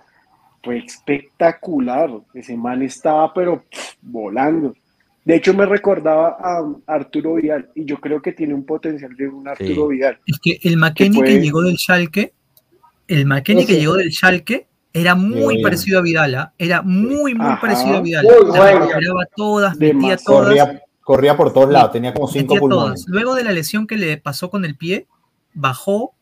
[0.64, 2.12] fue espectacular.
[2.34, 4.76] Ese man estaba, pero pff, volando.
[5.24, 9.28] De hecho, me recordaba a Arturo Vidal, y yo creo que tiene un potencial de
[9.28, 10.20] un Arturo Vidal.
[10.26, 12.34] Es que el McKenny fue- que llegó del Schalke,
[13.08, 15.62] el McKenny que llegó del Schalke era muy Sí.
[15.64, 16.54] parecido a Vidal, ¿ah?
[16.58, 17.62] era muy, muy Ajá.
[17.62, 18.26] parecido a Vidal.
[18.28, 23.02] Recuperaba todas, metía todas, Corría, corría por todos lados, tenía como cinco pulmones.
[23.02, 23.06] todas.
[23.08, 25.08] Luego de la lesión que le pasó con el pie,
[25.54, 26.14] bajó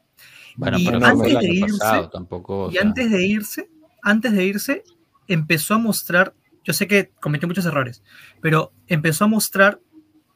[0.57, 2.65] Bueno, y pero antes de irse- pasado, tampoco.
[2.65, 3.69] o y sea, antes de irse,
[4.03, 4.83] antes de irse,
[5.27, 6.33] empezó a mostrar,
[6.69, 8.03] yo sé que cometió muchos errores,
[8.41, 9.79] pero empezó a mostrar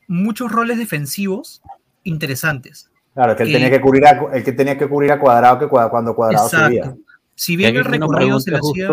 [0.07, 1.61] muchos roles defensivos
[2.01, 2.89] interesantes.
[3.13, 5.19] Claro, es que él que- tenía que cubrir a, el que tenía que cubrir a
[5.19, 6.79] cuadrado que cua- cuando cuadrado subía.
[6.79, 6.99] Exacto.
[7.35, 8.87] Si Y bien el recorrido se le hacía...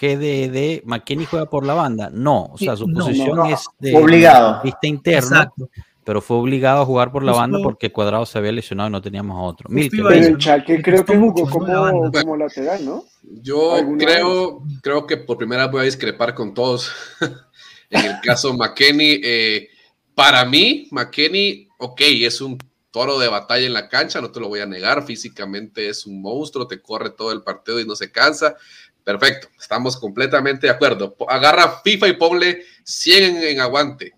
[0.00, 2.10] GDD, ¿McKenny juega por la banda?
[2.12, 3.46] No, o sea, su No, posición no.
[3.46, 4.62] es de Obligado.
[4.64, 5.70] vista interno, Exacto.
[6.04, 9.02] Pero fue obligado a jugar por la banda porque Cuadrado se había lesionado y no
[9.02, 9.68] teníamos a otro.
[9.68, 12.84] Justo Milke, iba a Pero eso, el Chalque Le creo que jugó como, como lateral,
[12.84, 13.04] ¿no?
[13.22, 16.90] Yo ¿Alguna creo, creo que por primera vez voy a discrepar con todos.
[17.90, 19.68] en el caso McKenny, eh,
[20.14, 22.58] para mí, McKenny, ok, es un
[22.90, 26.20] toro de batalla en la cancha, no te lo voy a negar, físicamente es un
[26.20, 28.56] monstruo, te corre todo el partido y no se cansa.
[29.04, 31.16] Perfecto, estamos completamente de acuerdo.
[31.28, 34.14] Agarra FIFA y ponle 100 en, en aguante.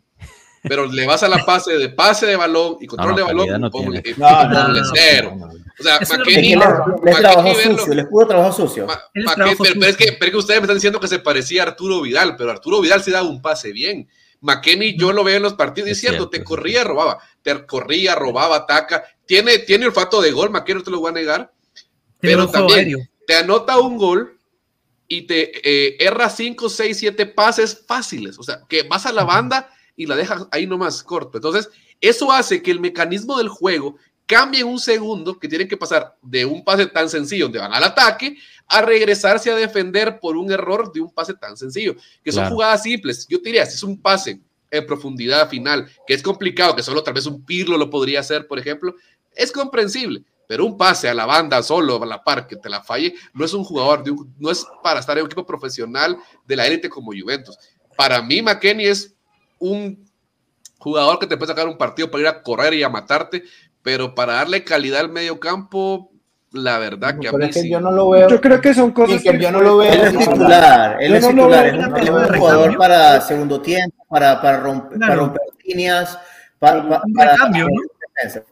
[0.63, 3.61] Pero le vas a la pase de pase de balón y control no, de balón,
[3.61, 4.03] no tiene.
[4.17, 5.35] No, no, no, cero.
[5.37, 5.53] no, no.
[5.53, 6.85] O sea, Eso es lo que Es McKenny, que Claro.
[6.87, 8.87] le, le McKenny, trabajo verlo- sucio, le puro trabajo sucio.
[9.13, 9.47] Pero,
[9.87, 12.37] es que, pero es que ustedes me están diciendo que se parecía a Arturo Vidal,
[12.37, 14.09] pero Arturo Vidal sí daba un pase bien.
[14.41, 17.67] McKenny, yo lo veo en los partidos, es Es cierto, cierto, te corría, robaba, te
[17.67, 19.03] corría, robaba, ataca.
[19.27, 21.53] Tiene, tiene olfato de gol, McKenny, no te lo voy a negar.
[22.21, 22.99] Tiene Pero también- aéreo.
[23.27, 24.39] Te anota un gol
[25.09, 28.39] y te eh, erra 5, 6, 7 pases fáciles.
[28.39, 31.39] O sea, que vas a la banda y la dejas ahí nomás corto.
[31.39, 31.69] Entonces,
[32.05, 33.95] Eso hace que el mecanismo del juego
[34.27, 37.73] cambie en un segundo, que tienen que pasar de un pase tan sencillo donde van
[37.73, 42.33] al ataque a regresarse a defender por un error de un pase tan sencillo, que
[42.33, 43.25] son jugadas simples.
[43.29, 47.05] Yo te diría, si es un pase en profundidad final, que es complicado, que solo
[47.05, 48.97] tal vez un Pirlo lo podría hacer, por ejemplo,
[49.37, 50.25] es comprensible.
[50.49, 53.45] Pero un pase a la banda solo, a la par, que te la falle, no
[53.45, 56.67] es un jugador, de un- no es para estar en un equipo profesional de la
[56.67, 57.57] élite como Juventus.
[57.97, 59.15] Para mí, McKenny es
[59.63, 60.05] un
[60.79, 63.45] jugador que te puede sacar un partido para ir a correr y a matarte,
[63.83, 66.11] pero para darle calidad al medio campo,
[66.53, 67.71] la verdad que a Pero mí es que sí.
[67.71, 68.29] yo no lo veo.
[68.29, 69.93] Yo creo que son cosas Sí, que que yo no lo veo.
[69.93, 72.39] Él es titular, él Yo es no titular, es un, recambio.
[72.41, 75.13] jugador para segundo tiempo, para, para, romper, Claro.
[75.13, 76.19] para romper líneas,
[76.59, 77.81] para, para, Un para- recambio, ¿no?
[78.15, 78.43] defensa.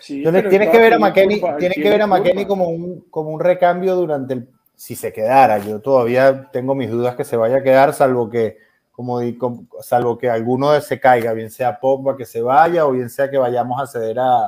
[0.00, 3.28] Sí, que ver a tiene McKenny, tienes que tiene ver a McKenny como un, como
[3.30, 5.58] un recambio durante el, si se quedara.
[5.58, 8.56] Yo todavía tengo mis dudas que se vaya a quedar, salvo que,
[8.98, 12.84] como di- com- salvo que alguno de se caiga, bien sea Pogba que se vaya
[12.84, 14.46] o bien sea que vayamos a ceder a,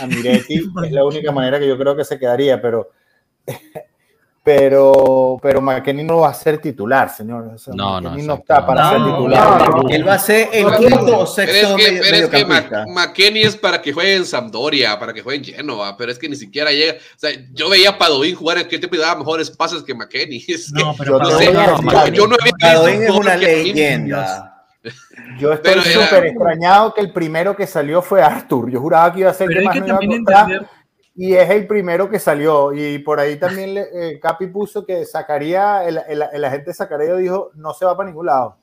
[0.00, 0.54] a Miretti,
[0.86, 2.88] es la única manera que yo creo que se quedaría, pero
[4.44, 7.52] pero pero McKenny no va a ser titular, señor.
[7.54, 9.58] O sea, No, no, no, está para No, ser titular.
[9.70, 9.88] no, no.
[9.88, 12.44] Él va a ser el quinto o Pero es sexto que, medio- pero es que.
[12.44, 16.18] Mac- McKenny es para que juegue en Sampdoria, para que juegue en Genoa, pero es
[16.18, 16.92] que ni siquiera llega.
[16.92, 20.44] O sea, yo veía a Padovín jugar en que te daba mejores pases que McKenny.
[20.48, 21.46] Es que, No, pero voy sé,
[22.12, 24.50] yo no había es una leyenda.
[25.38, 28.70] Yo estoy súper extrañado que el primero que salió fue Arthur.
[28.70, 30.60] Yo juraba que iba a ser el Pero que hay más que
[31.14, 32.72] y es el primero que salió.
[32.72, 36.74] Y por ahí también le- eh, Capi puso que sacaría, el, el, el agente de
[36.74, 38.56] Sacaredo dijo, no se va para ningún lado.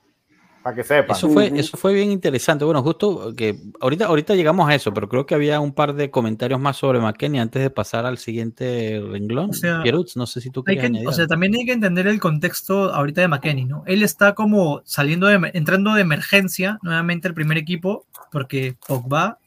[0.63, 1.17] Para que sepan.
[1.17, 2.63] Eso fue, eso fue bien interesante.
[2.63, 6.11] Bueno, justo que ahorita, ahorita llegamos a eso, pero creo que había un par de
[6.11, 9.49] comentarios más sobre McKenny antes de pasar al siguiente renglón.
[9.49, 12.05] O sea, Pierutz, no sé si tú quieres añadir o sea, también hay que entender
[12.05, 13.81] el contexto ahorita de McKenny, ¿no?
[13.87, 19.39] Él está como saliendo de, entrando de emergencia nuevamente al primer equipo, porque Pogba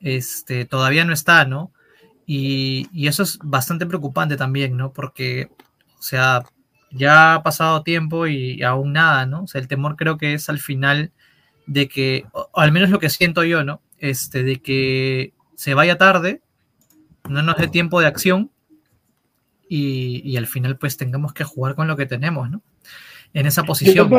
[0.00, 1.72] este, todavía no está, ¿no?
[2.26, 4.92] Y, y eso es bastante preocupante también, ¿no?
[4.92, 5.50] Porque,
[5.98, 6.44] o sea,
[6.90, 9.44] ya ha pasado tiempo y aún nada, ¿no?
[9.44, 11.12] O sea, el temor creo que es al final
[11.66, 13.80] de que, o, o al menos lo que siento yo, ¿no?
[13.98, 16.42] Este, de que se vaya tarde,
[17.28, 18.50] no nos dé tiempo de acción
[19.68, 22.62] y, y al final pues tengamos que jugar con lo que tenemos, ¿no?
[23.32, 24.10] En esa posición.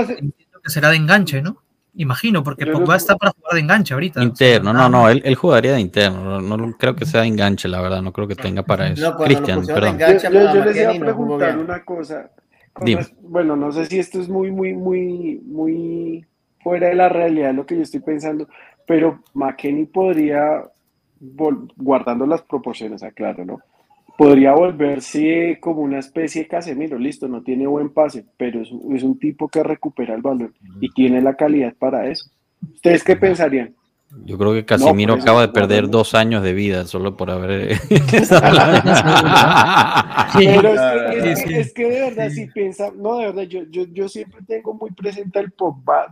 [0.63, 1.62] que será de enganche, ¿no?
[1.95, 4.19] Imagino, porque Yo no- Pogba está para jugar de enganche ahorita.
[4.19, 6.41] o sea, Interno, no, no, él, él jugaría de interno.
[6.41, 8.01] No, no creo que sea de enganche, la verdad.
[8.01, 9.11] No creo que tenga para eso.
[9.11, 9.95] No, Cristian, perdón.
[9.95, 12.31] enganche, Yo, yo- a yo les iba a preguntar una cosa.
[13.21, 16.25] Bueno, no sé si esto es muy, muy, muy, muy
[16.63, 18.47] fuera de la realidad de lo que yo estoy pensando,
[18.87, 20.63] pero McKenny podría,
[21.77, 23.59] guardando las proporciones, aclaro, ¿no?
[24.17, 28.95] Podría volverse como una especie de Casemiro, listo, no tiene buen pase, pero es, un-
[28.95, 32.29] es un tipo que recupera el balón y tiene la calidad para eso.
[32.75, 33.73] ¿Ustedes qué pensarían?
[34.25, 36.85] Yo creo que Casimiro por eso, acaba de no, perder no, dos años de vida
[36.85, 37.77] solo por haber.
[40.33, 41.45] Sí, Pero es que, sí, es, sí.
[41.45, 44.73] que, es que de verdad, si piensa, no, de verdad, yo, yo, yo siempre tengo
[44.73, 46.11] muy presente al Pogba,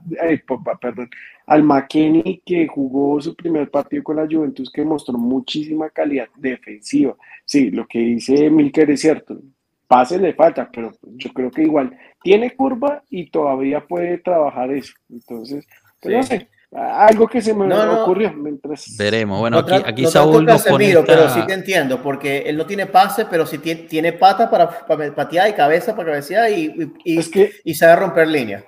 [0.79, 1.09] perdón,
[1.47, 7.15] al McKenny que jugó su primer partido con la Juventus, que mostró muchísima calidad defensiva.
[7.45, 9.41] Sí, lo que dice Milker es cierto,
[9.87, 14.93] pases le falta, pero yo creo que igual tiene curva y todavía puede trabajar eso.
[15.09, 15.65] Entonces,
[15.99, 18.03] pues no sé, algo que se me No, no.
[18.03, 18.95] ocurrió mientras.
[18.97, 19.39] Veremos.
[19.39, 20.63] Bueno, No aquí, aquí Saúl nos.
[20.63, 24.49] Casemiro, pero sí te entiendo, porque él no tiene pase, pero sí tiene, tiene pata
[24.49, 26.65] para, para patear y cabeza para cabecear y,
[27.03, 28.63] y, y- Es que y sabe romper línea.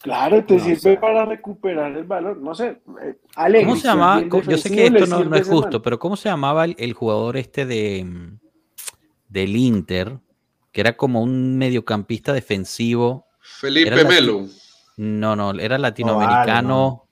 [0.00, 0.96] Claro, te No sirve sé.
[0.96, 2.36] para recuperar el valor.
[2.36, 4.22] No sé, eh, Allegri, ¿Cómo se llamaba?
[4.46, 7.66] Yo sé que esto no, es justo, pero ¿cómo se llamaba el, el jugador este
[7.66, 8.06] de
[9.28, 10.18] del Inter?
[10.70, 13.26] Que era como un mediocampista defensivo.
[13.40, 14.44] Felipe Melo.
[14.98, 17.07] No, no, era latinoamericano.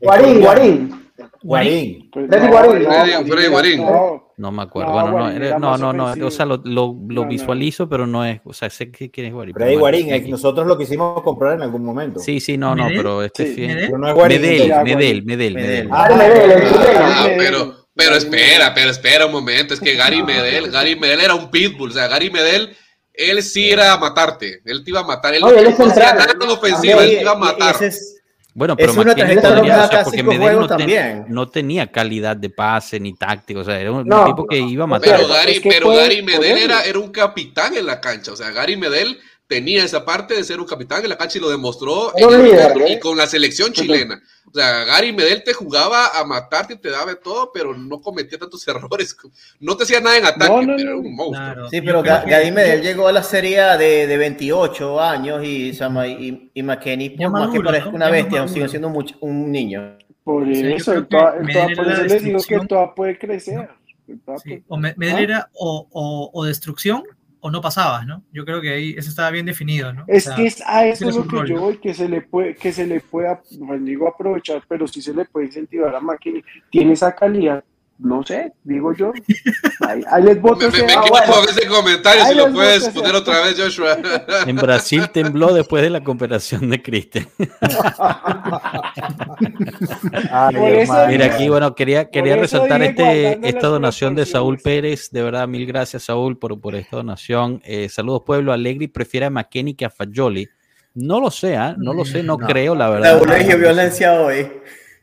[0.00, 1.04] Guarín, Guarín.
[1.42, 2.10] Guarín.
[2.12, 3.26] Pues, Freddy no, Guarín, no, ¿no?
[3.26, 3.80] Freddy- Guarín.
[3.84, 4.92] no, No me acuerdo.
[4.92, 6.28] No, bueno, no, no, no, no, ofensivo.
[6.28, 7.28] o sea, lo, lo- lo No, no.
[7.28, 9.54] visualizo, pero no es, o sea, sé que quién es Guarín.
[9.54, 12.20] Freddy Guarín, es que nosotros lo quisimos comprar en algún momento.
[12.20, 13.66] Sí, sí, no, no, pero este Sí.
[13.66, 14.40] Pero no es Guarín.
[14.42, 15.54] Medel, Medel.
[15.54, 15.88] Medel.
[15.90, 16.62] Ah, Medel.
[16.96, 17.36] Ah, Medel.
[17.38, 19.74] pero, pero espera, pero espera un momento.
[19.74, 21.90] Es que Gary Medel, Gary Medel era un pitbull.
[21.90, 22.76] O sea, Gary Medel,
[23.12, 24.60] él sí era a matarte.
[24.64, 25.34] Él te iba a matar.
[25.34, 26.16] Él Oye, él no es hacía central.
[26.18, 27.74] nada en ofensiva, él te iba a matar.
[27.74, 28.14] ese es-
[28.58, 32.36] Bueno, Es pero una tarjeta podría, roja o sea, porque no, ten- no tenía calidad
[32.36, 35.10] de pase ni táctico, o sea, era un No, tipo que iba a matar.
[35.10, 38.32] Pero Pero Gary, es que pero Gary Medel era, era un capitán en la cancha.
[38.32, 39.16] O sea, Gary Medel
[39.48, 42.44] tenía esa parte de ser un capitán en la cancha y lo demostró un en-
[42.44, 43.00] líder, y ¿eh?
[43.00, 44.20] con la selección chilena.
[44.46, 48.00] O sea, Gary Medel te jugaba a matarte y te daba de todo, pero no
[48.00, 49.16] cometía tantos errores.
[49.58, 50.82] No te hacía nada en ataque, No, no, pero no.
[50.82, 51.44] era un monstruo.
[51.54, 56.50] Claro, Sí, pero Gary Medel llegó a la serie de, de 28 años y, y,
[56.54, 57.96] y McKenny, por más que parezca ¿no?
[57.96, 59.96] una bestia, sigue siendo much- un niño.
[60.24, 63.68] Por eso, creo el que el les digo que el Toa puede crecer.
[64.06, 67.02] El Sí, puede- O me- Medellín era o, o- o destrucción
[67.40, 68.24] o no pasabas, ¿no?
[68.32, 70.02] Yo creo que ahí eso estaba bien definido, ¿no?
[70.02, 71.60] O Es sea, que es a eso tienes lo que yo ¿no?
[71.62, 75.14] voy, que se le puede, que se le pueda, pues digo aprovechar, pero sí se
[75.14, 76.42] le puede incentivar a Maquini.
[76.70, 77.64] Tiene esa calidad,
[77.98, 79.12] no sé, digo yo.
[79.86, 81.32] Ahí, ahí les voto Me, ese- me ah, bueno.
[81.48, 83.98] ese comentario, si lo puedes poner otra vez, Joshua.
[84.46, 87.26] En Brasil tembló después de la cooperación de Cristian.
[91.08, 94.58] Mira, aquí, bueno, quería, quería resaltar este, esta donación de Saúl.
[94.58, 95.10] Pérez.
[95.10, 97.60] De verdad, mil gracias, Saúl, por, por esta donación.
[97.64, 98.52] Eh, saludos, pueblo.
[98.52, 100.48] Alegri prefiere a McKenny que a Fajoli.
[100.94, 101.74] No lo sé, ¿ah?
[101.78, 102.46] no lo sé, no, No.
[102.46, 103.22] creo, la verdad.
[103.36, 104.50] Eligió violencia hoy.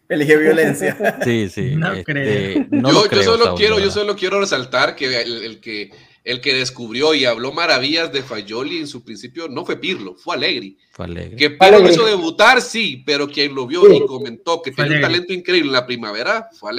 [0.09, 1.19] Eligió violencia.
[1.23, 1.75] Sí, sí.
[1.75, 2.67] No este, creo.
[2.71, 5.91] no yo, solo Saúl, quiero, yo solo quiero resaltar que el, el que
[6.23, 10.35] el que descubrió y habló maravillas de Fayoli en su principio no fue Pirlo, fue
[10.35, 10.75] Allegri.
[10.91, 11.35] Fue Alegri.
[11.37, 11.93] Que Pirlo lo Allegri.
[11.93, 13.97] hizo debutar, sí, pero quien lo vio Sí.
[13.97, 16.71] y comentó que Fue tenía un talento increíble en la primavera fue.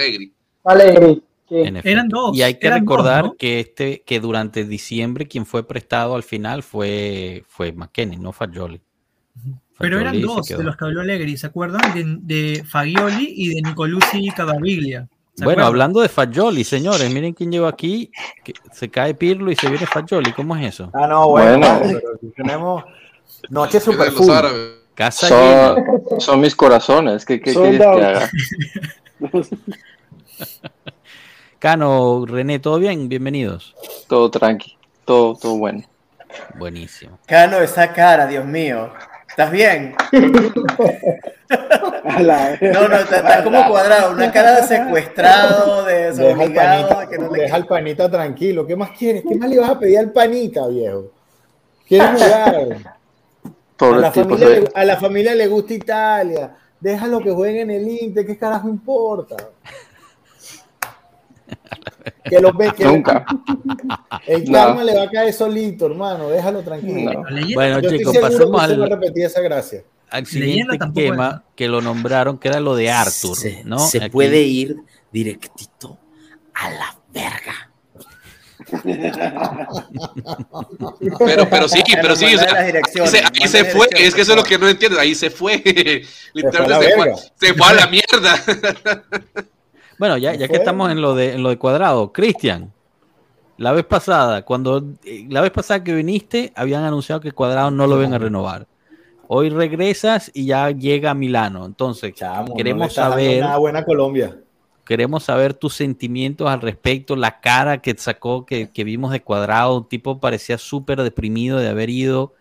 [1.49, 1.55] Sí.
[1.55, 1.89] En efecto.
[1.89, 3.37] Eran dos, Y hay que dos, recordar ¿no?
[3.37, 8.81] que este, que durante diciembre quien fue prestado al final fue, fue McKenny, no Fagioli.
[9.79, 11.81] Pero eran dos de los que habló Allegri, ¿se acuerdan?
[11.95, 12.05] De,
[12.57, 15.07] de Fagioli y de Nicolussi Cavaglia.
[15.35, 15.67] ¿Se Bueno, acuerdan?
[15.67, 18.11] hablando de Fagioli, señores, miren quién llegó aquí.
[18.43, 20.33] que se cae Pirlo y se viene Fagioli.
[20.33, 20.91] ¿Cómo es eso?
[20.95, 21.99] Ah, no, bueno, Bueno.
[22.01, 22.85] pero tenemos
[23.51, 24.31] noche super full.
[24.95, 25.75] Casa llena.
[26.09, 27.27] Son, son mis corazones.
[27.27, 28.31] ¿Qué, qué quieres que haga?
[31.59, 33.09] Cano, René, ¿todo bien?
[33.09, 33.75] Bienvenidos.
[34.09, 34.77] Todo tranqui.
[35.05, 35.83] Todo, todo bueno.
[36.59, 37.19] Buenísimo.
[37.27, 38.91] Cano, esa cara, Dios mío.
[39.37, 39.95] ¿Estás bien?
[42.73, 44.13] No, no, está, está como cuadrado.
[44.13, 46.89] Una cara de secuestrado, de Deja el, desobligado.
[46.89, 48.67] panita, de que no le- deja al panita tranquilo.
[48.67, 49.23] ¿Qué más quieres?
[49.29, 51.11] ¿Qué más le vas a pedir al panita, viejo?
[51.87, 52.57] ¿Quieres jugar?
[52.57, 52.97] A
[53.77, 54.29] Pobre la, tipo.
[54.31, 56.51] familia se- le, a la familia le gusta Italia.
[56.81, 58.27] Déjalo que jueguen en el Inter.
[58.27, 59.37] ¿Qué carajo importa?
[62.25, 63.25] Que los ve, que Nunca.
[64.27, 64.53] el No.
[64.53, 66.29] karma le va a caer solito, hermano.
[66.29, 67.13] Déjalo tranquilo.
[67.13, 67.23] No.
[67.55, 69.83] Bueno, Yo chicos, pasemos al, repetir esa gracia.
[70.11, 71.55] al siguiente tampoco tema es.
[71.57, 73.37] que lo nombraron, que era lo de Arthur.
[73.37, 73.79] Se, ¿no?
[73.79, 74.77] se Aquí- puede ir
[75.13, 75.99] directito
[76.55, 77.71] a la verga.
[81.19, 84.37] Pero, pero sí, pero sí, o sea, ahí se, ahí fue, es que eso es
[84.37, 86.03] lo que no entiendes, ahí se fue,
[86.33, 88.35] literalmente se fue, se fue a la mierda.
[89.99, 92.73] Bueno, ya, ya que estamos en lo de, en lo de cuadrado, Cristian,
[93.59, 97.87] la vez pasada, cuando eh, la vez pasada que viniste, habían anunciado que cuadrado no
[97.87, 98.67] lo ven a renovar.
[99.29, 101.65] Hoy regresas y ya llega a Milano.
[101.65, 104.39] Entonces, Chamo, no le queremos saber, Nada buena Colombia.
[104.85, 109.79] queremos saber tus sentimientos al respecto, la cara que sacó, que, que vimos de cuadrado,
[109.79, 112.35] un tipo parecía súper deprimido de haber ido.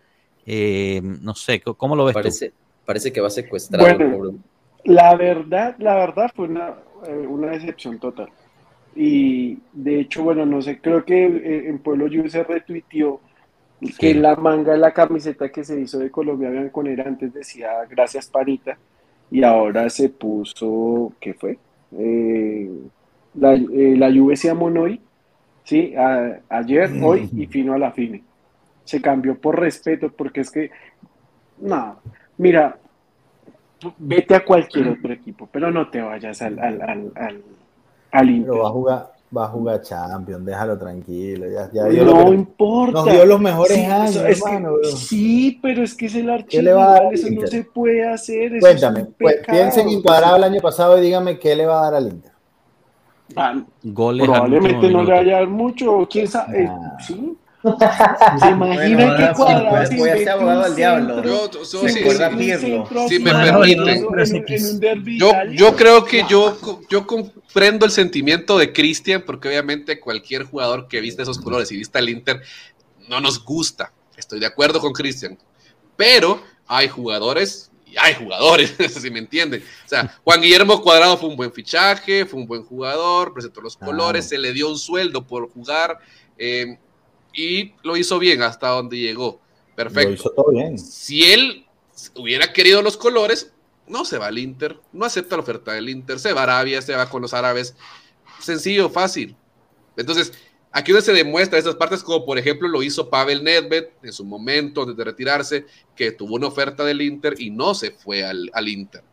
[0.44, 2.20] eh, no sé, ¿cómo lo ves tú?
[2.20, 2.52] Parece,
[2.84, 3.86] parece que va secuestrado.
[3.86, 4.38] el Bueno.
[4.84, 8.28] La verdad, la verdad fue una, eh, una decepción total.
[8.94, 13.20] Y de hecho, bueno, no sé, creo que eh, en Pueblo Juve se retuiteó
[13.98, 14.14] que Sí.
[14.14, 18.78] la manga de la camiseta que se hizo de Colombia Bianconera antes decía gracias Panita
[19.30, 21.58] y ahora se puso, ¿qué fue?
[21.98, 22.70] Eh,
[23.34, 24.86] la, la Juve se amonó
[25.64, 25.94] ¿sí?
[25.96, 28.22] A- ayer, hoy y fino a la fine.
[28.84, 30.70] Se cambió por respeto porque es que,
[31.60, 31.96] no,
[32.38, 32.78] mira,
[33.98, 37.42] vete a cualquier otro equipo, pero no te vayas al, al, al, al,
[38.12, 38.50] al Inter.
[38.50, 41.46] Pero va a jugar, va a jugar Champions, déjalo tranquilo.
[41.50, 42.92] Ya, ya dio lo No que- importa.
[42.92, 44.84] nos dio los mejores Sí, años, que- hermano, bro.
[44.84, 47.46] sí, pero es que es el ¿Qué le va a dar archivo, al eso no
[47.48, 48.54] se puede hacer.
[48.56, 51.80] eso Cuéntame, es pues, piensen en cuadrado el año pasado y díganme qué le va
[51.80, 52.32] a dar al Inter.
[53.34, 56.64] Ah, Goles probablemente no le vaya a dar mucho, quién sabe.
[56.64, 56.98] Nah.
[57.00, 57.36] sí.
[58.40, 61.22] ¿Se imagina Bueno, cuadrado pues, se voy a ser abogado del diablo.
[61.22, 62.02] Yo, so- sí,
[62.58, 62.82] sí.
[63.08, 64.06] Si me permiten.
[65.18, 70.88] Yo, yo creo que yo, yo comprendo el sentimiento de Cristian, porque obviamente cualquier jugador
[70.88, 72.40] que viste esos colores y vista el Inter
[73.08, 73.92] no nos gusta.
[74.16, 75.38] Estoy de acuerdo con Cristian.
[75.96, 79.62] Pero hay jugadores y hay jugadores, si me entienden.
[79.84, 83.76] O sea, Juan Guillermo Cuadrado fue un buen fichaje, fue un buen jugador, presentó los
[83.76, 85.98] colores, se le dio un sueldo por jugar
[86.36, 86.78] eh,
[87.36, 89.40] y lo hizo bien hasta donde llegó.
[89.76, 90.78] Perfecto Lo hizo todo bien.
[90.78, 91.66] si él
[92.16, 93.52] hubiera querido los colores,
[93.86, 96.82] no se va al Inter, no acepta la oferta del Inter, se va a Arabia,
[96.82, 97.76] se va con los árabes.
[98.40, 99.36] Sencillo, fácil.
[99.96, 100.32] Entonces,
[100.72, 104.24] aquí donde se demuestra esas partes, como por ejemplo lo hizo Pavel Nedved en su
[104.24, 108.50] momento antes de retirarse, que tuvo una oferta del Inter y no se fue al,
[108.54, 109.04] al Inter.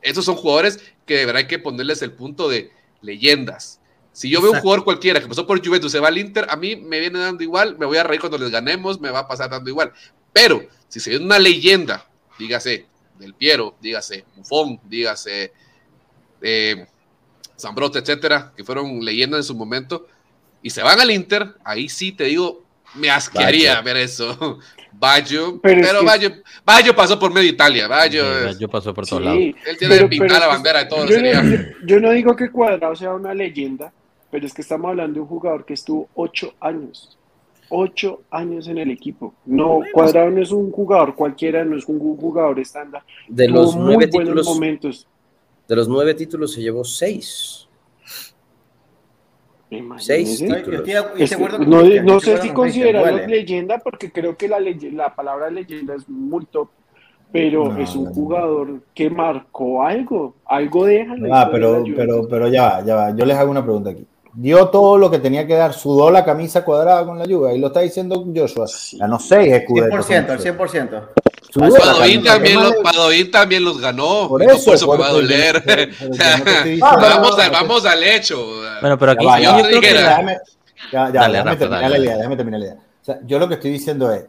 [0.00, 2.70] Esos son jugadores que de verdad hay que ponerles el punto de
[3.02, 3.80] leyendas.
[4.12, 6.56] Si yo veo un jugador cualquiera que pasó por Juventus, se va al Inter, a
[6.56, 9.28] mí me viene dando igual, me voy a reír cuando les ganemos, me va a
[9.28, 9.90] pasar dando igual.
[10.32, 12.06] Pero si se ve una leyenda,
[12.38, 12.86] dígase
[13.18, 15.52] Del Piero, dígase Buffon, dígase
[16.42, 16.86] eh,
[17.58, 20.06] Zambrotta, etcétera, que fueron leyendas en su momento,
[20.62, 22.62] y se van al Inter, ahí sí te digo,
[22.94, 24.58] me asquearía ver eso.
[24.94, 28.92] Baggio, Pero pero, es que- Baggio, Baggio pasó por medio Italia, Baggio, Sí, yo paso
[28.92, 29.38] por Sí, todos lados.
[29.40, 31.06] él tiene pero- que pintar pero la bandera de todo.
[31.08, 33.92] yo, no, yo no digo que Cuadrado sea una leyenda,
[34.32, 37.18] pero es que estamos hablando de un jugador que estuvo ocho años.
[37.68, 39.34] Ocho años en el equipo.
[39.44, 43.02] No, Cuadrado no es un jugador cualquiera, no es un jugador estándar.
[43.28, 45.06] De Tuvo los muy nueve buenos títulos, momentos.
[45.68, 47.68] de los nueve títulos se llevó seis.
[49.98, 50.82] Seis títulos.
[50.86, 53.26] no, sé si acuerdo con Cristian, considerarlos duele.
[53.28, 56.68] leyenda, porque creo que la, la palabra leyenda es muy top,
[57.32, 58.14] pero No, es un no, no.
[58.14, 63.16] jugador que marcó algo, algo deja Ah, pero, pero, pero ya va, ya va.
[63.16, 64.06] Yo les hago una pregunta aquí.
[64.34, 67.58] Dio todo lo que tenía que dar, sudó la camisa cuadrada con la lluvia, y
[67.58, 68.66] lo está diciendo Joshua.
[68.94, 70.08] Ganó seis escudetos.
[70.08, 71.08] 100%, con al 100%.
[71.50, 74.28] Sudó la Padoín también, ¿Qué los, Padoín también los ganó.
[74.28, 75.90] Por no eso, por eso por me va a doler.
[76.00, 76.08] yo
[76.78, 78.42] no vamos, al, vamos al hecho.
[78.80, 79.62] Bueno, pero aquí Ya va, yo ya va.
[79.68, 80.38] creo que Déjame,
[80.90, 81.98] ya, ya, Dale, déjame Rafa, terminar dale.
[81.98, 82.76] la idea, déjame terminar la idea.
[82.76, 84.24] O sea, yo lo que estoy diciendo es,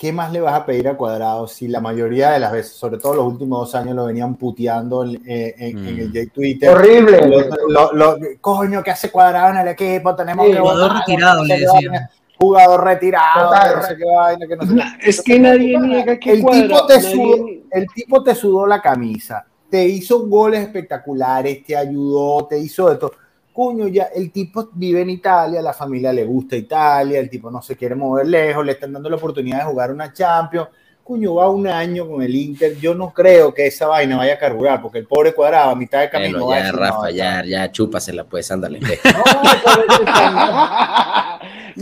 [0.00, 2.96] ¿qué más le vas a pedir a Cuadrado si la mayoría de las veces, sobre
[2.96, 6.12] todo los últimos dos años, lo venían puteando en, eh, en el Mm.
[6.14, 6.70] J Twitter?
[6.70, 7.20] Horrible.
[7.68, 10.16] Lo- lo- lo- coño, ¿qué hace Cuadrado en el equipo?
[10.16, 13.68] Tenemos Sí, que jugador retirado, le vaina, Jugador retirado, Total.
[13.68, 15.10] que no sé qué vaina, que no sé qué.
[15.10, 18.66] Es que nadie niega que el tipo, Cuadrado- te nadie- sudó, el tipo te sudó
[18.66, 23.12] la camisa, te hizo goles espectaculares, te ayudó, te hizo de todo.
[23.52, 27.60] Coño, ya el tipo vive en Italia, la familia le gusta Italia, el tipo no
[27.60, 30.68] se quiere mover lejos, le están dando la oportunidad de jugar una Champions.
[31.02, 32.76] Coño, va un año con el Inter.
[32.78, 36.00] Yo no creo que esa vaina vaya a carburar, porque el pobre cuadrado a mitad
[36.00, 38.78] de camino Bueno, va a ya, decir, Rafa, no, ya, ya, chúpasela, pues, ándale.
[38.80, 38.98] ve.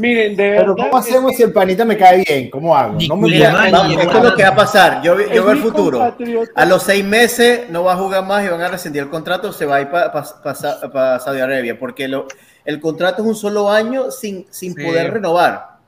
[0.01, 0.85] Miren, de Pero verdad.
[0.91, 2.51] ¿cómo hacemos si el panita me cae bien?
[2.51, 2.99] ¿Cómo hago?
[3.09, 5.03] No me Nicolás, voy a- Vamos, esto es lo que va a pasar.
[5.03, 6.15] Yo, yo veo el futuro.
[6.55, 9.53] A los seis meses no va a jugar más y van a rescindir el contrato,
[9.53, 12.27] se va a ir para Saudi Arabia, porque lo-
[12.65, 14.85] el contrato es un solo año sin, sin Sí.
[14.85, 15.79] poder renovar.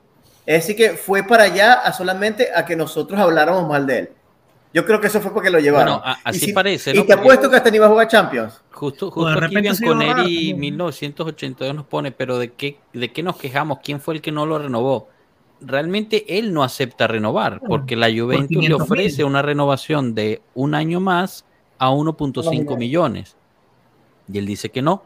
[0.45, 4.09] Es decir, que fue para allá a solamente a que nosotros habláramos mal de él.
[4.73, 5.99] Yo creo que eso fue porque lo llevaron.
[5.99, 8.07] Bueno, a- Y así si- parece, Y te apuesto que hasta ni va a jugar
[8.07, 8.61] Champions.
[8.71, 10.59] Justo, O de justo aquí Bianconeri también.
[10.59, 13.79] 1982 nos pone, pero ¿de qué, ¿de qué nos quejamos?
[13.83, 15.09] ¿Quién fue el que no lo renovó?
[15.59, 18.81] Realmente él no acepta renovar, porque la Juventus le 500.000.
[18.81, 21.45] ofrece una renovación de un año más
[21.77, 23.35] a 1.5 millones.
[24.31, 25.03] Y él dice que no.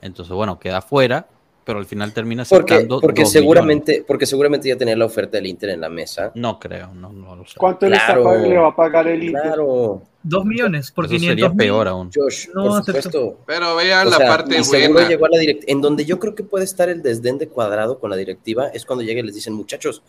[0.00, 1.26] Entonces, bueno, queda fuera,
[1.68, 2.98] pero al final termina Porque, aceptando.
[2.98, 6.32] porque, dos seguramente, porque seguramente ya tenía la oferta del Inter en la mesa.
[6.34, 7.58] No creo, no, no lo sé.
[7.58, 8.38] ¿Cuánto Claro.
[8.38, 9.42] le va a pagar el Inter?
[9.42, 11.56] Claro, Dos millones por Eso 500 sería mil.
[11.58, 12.10] peor aún.
[12.12, 13.38] Josh, No, por supuesto.
[13.46, 15.08] Pero vean O la sea, parte buena.
[15.08, 17.98] llegó a la direct- En donde yo creo que puede estar el desdén de cuadrado
[18.00, 20.02] con la directiva es cuando llega y les dicen, muchachos,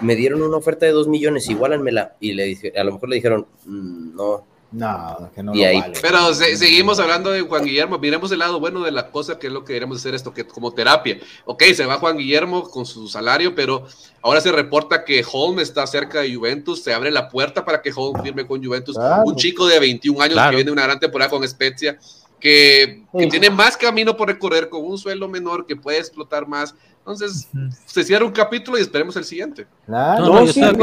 [0.00, 2.14] me dieron una oferta de dos millones, igualanmela.
[2.18, 4.44] Y le dije, a lo mejor le dijeron, "Mm, no.
[4.74, 5.98] No, que no Y lo ahí- vale.
[6.02, 7.98] Pero se- seguimos hablando de Juan Guillermo.
[7.98, 10.44] Miremos el lado bueno de la cosa, que es lo que queremos hacer esto, que
[10.46, 11.18] como terapia.
[11.44, 13.86] Ok, se va Juan Guillermo con su salario, pero
[14.20, 16.82] ahora se reporta que Holm está cerca de Juventus.
[16.82, 18.96] Se abre la puerta para que Holm firme con Juventus.
[18.96, 19.22] Claro.
[19.26, 20.50] Un chico de 21 años Claro.
[20.50, 21.96] que viene una gran temporada con Spezia,
[22.40, 23.28] que, que Sí.
[23.30, 26.74] tiene más camino por recorrer, con un sueldo menor, que puede explotar más.
[27.06, 27.50] Entonces,
[27.84, 29.66] se cierra un capítulo y esperemos el siguiente.
[29.84, 30.20] Claro.
[30.20, 30.76] No, no, voy, a hacer,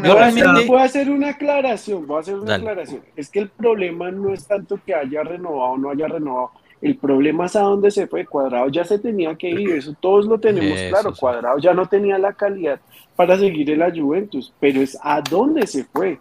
[0.00, 2.62] realmente- voy a hacer una aclaración, voy a hacer una Dale.
[2.70, 3.02] aclaración.
[3.16, 6.52] Es que el problema no es tanto que haya renovado o no haya renovado.
[6.80, 8.24] El problema es a dónde se fue.
[8.24, 11.12] Cuadrado ya se tenía que ir, eso todos lo tenemos Eso claro.
[11.14, 11.20] sí.
[11.20, 12.78] Cuadrado ya no tenía la calidad
[13.16, 16.20] para seguir en la Juventus, pero es a dónde se fue.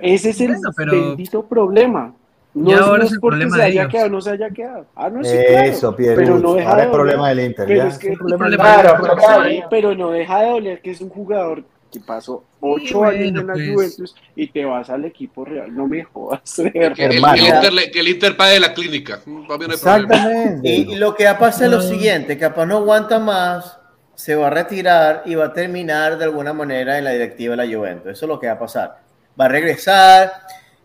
[0.00, 2.12] Ese es el Bueno, pero- bendito problema.
[2.54, 4.20] No Ya es, ahora no es es el porque problema se de haya quedado no
[4.20, 4.86] se haya quedado.
[4.94, 5.68] Ah, no, sí, claro.
[5.70, 6.16] Eso, Pierre.
[6.16, 7.36] Pero no deja Ahora de problema doler.
[7.36, 7.66] del Inter.
[7.66, 7.88] Pero ya.
[7.88, 9.16] es que- Es un problema el del problema- Inter.
[9.58, 13.40] Claro, pero no deja de doler que es un jugador que pasó ocho bueno, años
[13.40, 13.68] en la pues.
[13.72, 15.74] Juventus y te vas al equipo real.
[15.74, 16.40] No me jodas.
[16.56, 17.14] Que, el, que el.
[17.18, 19.20] Inter, que el Inter pague la clínica.
[19.26, 19.44] No.
[19.54, 20.68] Exactamente.
[20.68, 23.78] Y, y lo que va a pasar es lo siguiente, capaz no aguanta más,
[24.14, 27.66] se va a retirar y va a terminar de alguna manera en la directiva de
[27.66, 28.12] la Juventus.
[28.12, 28.98] Eso es lo que va a pasar.
[29.40, 30.32] Va a regresar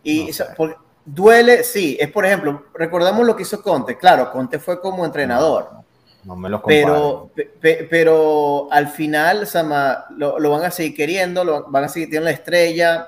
[0.02, 0.74] y No
[1.14, 5.68] duele, sí, es por ejemplo, recordamos lo que hizo Conte, claro, Conte fue como entrenador,
[6.24, 7.30] No me los comparo.
[7.34, 11.84] pero, pe- pe- pero al final Sama, lo, lo van a seguir queriendo, lo van
[11.84, 13.06] a seguir teniendo la estrella.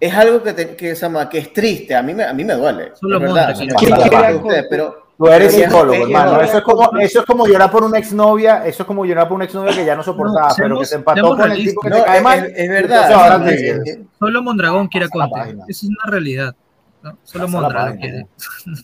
[0.00, 2.54] Es algo que, te- que, Sama, que es triste, a mí me, a mí me
[2.54, 2.90] duele.
[3.00, 6.40] Solo verdad, no ustedes, pero Tú eres psicólogo, hermano.
[6.40, 8.66] es- Eso es, como, eso es como llorar por una exnovia.
[8.66, 10.96] Eso es como llorar por una exnovia que ya no soportaba, No, pero que se
[10.96, 12.44] empató con el tipo que No, te cae es, mal.
[12.46, 13.02] es- es verdad.
[13.04, 15.64] Entonces ahora te- es- es- Solo Mondragón quiere página.
[15.68, 16.54] Esa es una realidad.
[17.02, 17.18] ¿No?
[17.24, 17.96] Solo página.
[17.96, 18.26] quiere.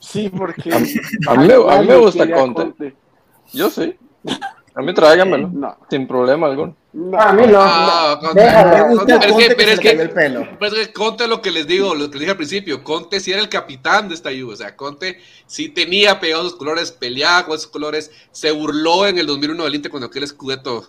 [0.00, 0.72] Sí, porque.
[1.28, 2.94] A mí, a mí me gusta a Conte.
[3.52, 3.96] Yo sí.
[4.74, 6.76] A mí tráigamelo, No, sin problema alguno.
[6.92, 7.20] no.
[7.20, 7.58] A mí no.
[7.60, 8.42] Ah, no, Conte.
[8.42, 8.70] déjalo.
[9.06, 10.48] Pero es que- Conte pero es el pelo.
[10.58, 13.32] Pues es que Conte lo que les digo, lo que dije al principio, Conte sí
[13.32, 17.44] era el capitán de esta Juve, o sea, Conte sí tenía pegados sus colores, peleaba
[17.46, 20.86] con esos colores, se burló en el 2001 del Inter con aquel escudeto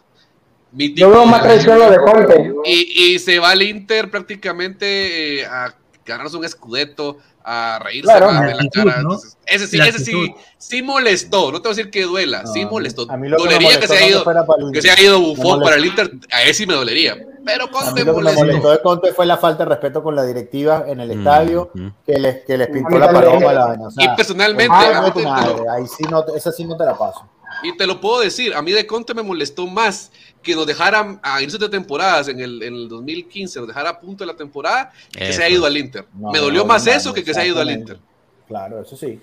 [0.71, 1.07] mítico.
[1.07, 2.53] Yo veo más traición lo de Conte.
[2.65, 5.73] Y, y se va al Inter prácticamente eh, a
[6.10, 8.32] ganarse un escudeto, a reírse Claro.
[8.32, 9.01] La de la actitud, cara.
[9.01, 9.14] ¿no?
[9.14, 12.45] Entonces, ese sí, La ese sí, sí molestó, no te voy a decir que duela,
[12.45, 13.07] sí No, molestó.
[13.10, 14.82] a mí lo que me Dolería que molestó se, no haya que ido, el que
[14.82, 16.03] se haya ido Buffon para el molestó.
[16.03, 17.18] Inter, a ese sí me dolería.
[17.45, 18.39] Pero A mí Conte lo que me molestó.
[18.45, 21.82] molestó de Conte fue la falta de respeto con la directiva en el estadio, Mm,
[21.86, 21.93] mm.
[22.05, 23.53] que les, que les pintó la paloma.
[23.53, 25.88] La, o sea, Y personalmente, ah, a mí de tu te- te lo- madre, ahí
[25.88, 27.22] sí no, te- esa sí no te la paso.
[27.64, 31.20] Y te lo puedo decir, a mí de Conte me molestó más que nos dejaran
[31.22, 34.38] a inicios de temporadas en el, en el 2015, nos dejara a punto de la
[34.38, 35.38] temporada, que Eso.
[35.38, 36.05] se haya ido al Inter.
[36.14, 37.72] No, me dolió no, más no, eso que que se haya ido al.
[37.72, 37.99] Inter.
[38.47, 39.20] Claro, eso sí.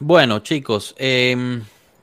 [0.00, 1.62] Bueno, chicos, em,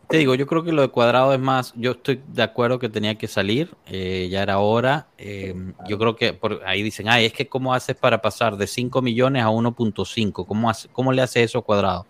[0.09, 2.89] te digo, yo creo que lo de Cuadrado es más, yo estoy de acuerdo que
[2.89, 5.07] tenía que salir, eh, ya era hora.
[5.17, 8.67] em, yo creo que por ahí dicen, ay, es que cómo haces para pasar de
[8.67, 12.05] 5 millones a 1.5, ¿Cómo, hace, ¿cómo le hace eso a Cuadrado?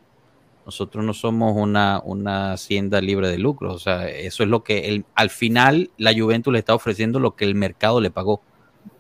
[0.66, 4.90] Nosotros no somos una, una hacienda libre de lucro, o sea, eso es lo que
[4.90, 8.42] el, al final la Juventus le está ofreciendo lo que el mercado le pagó.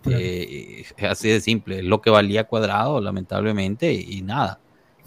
[0.03, 0.19] Claro.
[0.21, 4.59] Eh, así de simple, es lo que valía Cuadrado, lamentablemente, y, y nada.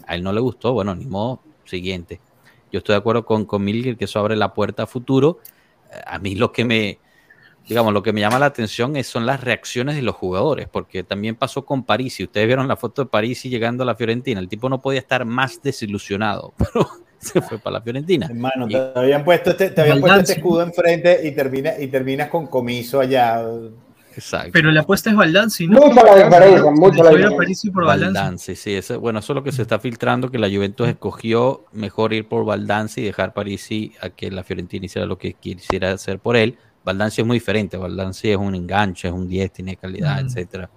[0.05, 2.19] A él no le gustó, bueno, ni modo, siguiente.
[2.71, 5.39] Yo estoy de acuerdo con, con Milger que eso abre la puerta a futuro.
[6.05, 6.99] A mí lo que me,
[7.69, 11.03] digamos, lo que me llama la atención es, son las reacciones de los jugadores, porque
[11.03, 12.15] también pasó con París.
[12.15, 14.81] Si ustedes vieron la foto de París y llegando a la Fiorentina, el tipo no
[14.81, 16.89] podía estar más desilusionado, pero
[17.19, 18.25] se fue para la Fiorentina.
[18.25, 21.87] Hermano, Y- te habían puesto este, te habían puesto este escudo enfrente y, termina, y
[21.87, 23.45] terminas con comiso allá.
[24.15, 24.49] Exacto.
[24.51, 25.79] Pero la apuesta es Baldanzi, ¿no?
[25.79, 27.71] Mucha la diferencia, mucha la diferencia.
[27.71, 28.55] Por Baldanzi.
[28.55, 32.27] Sí, bueno, eso es lo que se está filtrando, que la Juventus escogió mejor ir
[32.27, 36.35] por Baldanzi y dejar Parisi a que la Fiorentina hiciera lo que quisiera hacer por
[36.35, 36.57] él.
[36.89, 40.25] Baldanzi es muy diferente, Baldanzi es un enganche, es un 10, tiene calidad, Mm.
[40.25, 40.69] etcétera.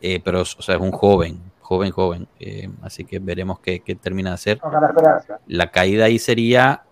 [0.00, 2.26] Eh, pero, o sea, es un joven, joven, joven.
[2.40, 4.60] Eh, así que veremos qué, qué termina de hacer.
[5.46, 6.82] La caída ahí sería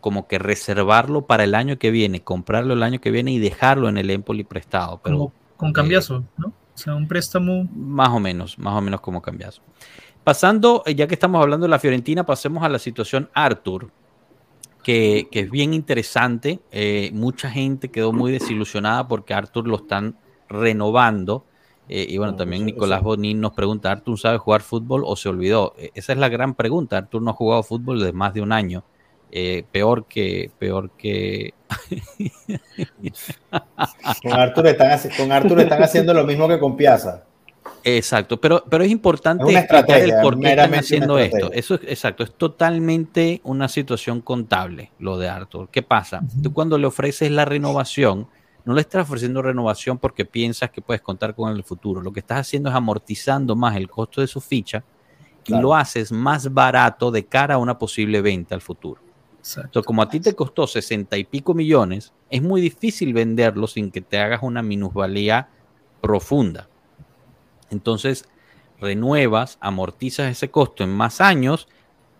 [0.00, 3.88] como que reservarlo para el año que viene, comprarlo el año que viene y dejarlo
[3.88, 5.00] en el Empoli prestado.
[5.02, 6.48] Pero Como con cambiazo, ¿no?
[6.48, 7.68] O sea, un préstamo.
[7.74, 9.60] más o menos, más o menos como cambiazo.
[10.24, 13.90] Pasando, eh, ya que estamos hablando de la Fiorentina, pasemos a la situación Arthur,
[14.82, 16.60] que, que es bien interesante.
[16.72, 20.16] Eh, mucha gente quedó muy desilusionada porque Arthur lo están
[20.48, 21.44] renovando.
[21.88, 25.16] Eh, y bueno, No, también eso- Nicolás Bonín nos pregunta, ¿Arthur sabe jugar fútbol o
[25.16, 25.74] se olvidó?
[25.76, 26.98] Eh, esa es la gran pregunta.
[26.98, 28.84] Arthur no ha jugado fútbol desde más de un año.
[29.32, 31.54] Eh, peor que, peor que,
[34.22, 37.24] Con Arthur, están, con Arthur están haciendo lo mismo que con Piazza.
[37.84, 41.52] Exacto, pero, pero es importante Es el por qué están haciendo esto.
[41.52, 45.68] Eso es exacto, es totalmente una situación contable lo de Arthur.
[45.70, 46.22] ¿Qué pasa?
[46.42, 48.28] Tú cuando le ofreces la renovación,
[48.64, 52.00] no le estás ofreciendo renovación porque piensas que puedes contar con el futuro.
[52.00, 54.84] Lo que estás haciendo es amortizando más el costo de su ficha
[55.46, 59.00] y lo haces más barato de cara a una posible venta al futuro.
[59.38, 59.68] Exacto.
[59.68, 63.90] Entonces, como a ti te costó 60 y pico millones, es muy difícil venderlo sin
[63.90, 65.48] que te hagas una minusvalía
[66.00, 66.69] profunda.
[67.70, 68.28] Entonces,
[68.80, 71.68] renuevas, amortizas ese costo en más años,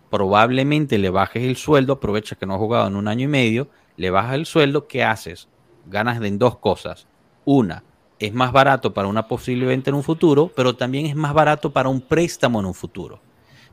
[0.09, 3.69] probablemente le bajes el sueldo, aprovecha que no has jugado en un año y medio,
[3.97, 5.47] le bajas el sueldo, ¿qué haces?
[5.87, 7.07] Ganas de en dos cosas.
[7.45, 7.83] Una,
[8.19, 11.71] es más barato para una posible venta en un futuro, pero también es más barato
[11.71, 13.19] para un préstamo en un futuro.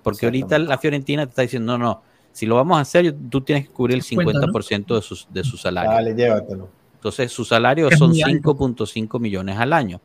[0.02, 2.02] Porque ahorita la Fiorentina te está diciendo, no, no,
[2.32, 4.52] si lo vamos a hacer, tú tienes que cubrir el 50, ¿no?
[4.52, 5.90] 50% de, sus, de su salario.
[5.90, 6.68] Dale, llévatelo.
[6.94, 8.54] Entonces, su salario Es son muy alto.
[8.54, 10.00] 5.5 millones al año.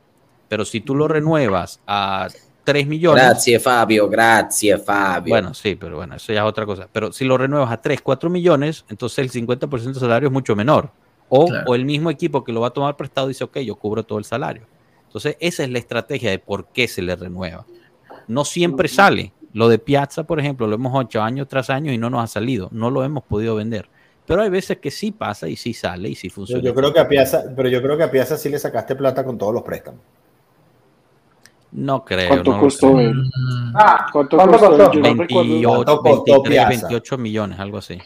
[0.53, 2.27] Pero si tú lo renuevas a
[2.63, 5.33] 3 millones, Grazie Fabio, grazie Fabio.
[5.33, 6.87] bueno, sí, pero bueno, eso ya es otra cosa.
[6.91, 10.55] Pero si lo renuevas a 3, 4 millones, entonces el 50% del salario es mucho
[10.55, 10.91] menor.
[11.27, 11.63] O, Claro.
[11.71, 14.19] o el mismo equipo que lo va a tomar prestado dice, ok, yo cubro todo
[14.19, 14.67] el salario.
[15.07, 17.65] Entonces, esa es la estrategia de por qué se le renueva.
[18.27, 19.33] No siempre sale.
[19.53, 22.27] Lo de Piazza, por ejemplo, lo hemos hecho año tras año y no nos ha
[22.27, 22.69] salido.
[22.71, 23.89] No lo hemos podido vender.
[24.27, 26.61] Pero hay veces que sí pasa y sí sale y sí Yo, funciona.
[26.63, 29.23] yo creo que a Piazza, pero yo creo que a Piazza sí le sacaste plata
[29.25, 29.99] con todos los préstamos.
[31.75, 32.27] No creo.
[32.27, 33.03] ¿Cuánto no costó sé.
[33.05, 33.23] él?
[33.23, 34.77] Mm, Ah, ¿Cuánto, ¿cuánto costó?
[34.77, 34.93] costó?
[34.93, 35.49] Yo no recuerdo.
[35.49, 36.87] 28, ¿Cuánto costó 23, Piazza?
[36.87, 37.97] 28 millones, algo así.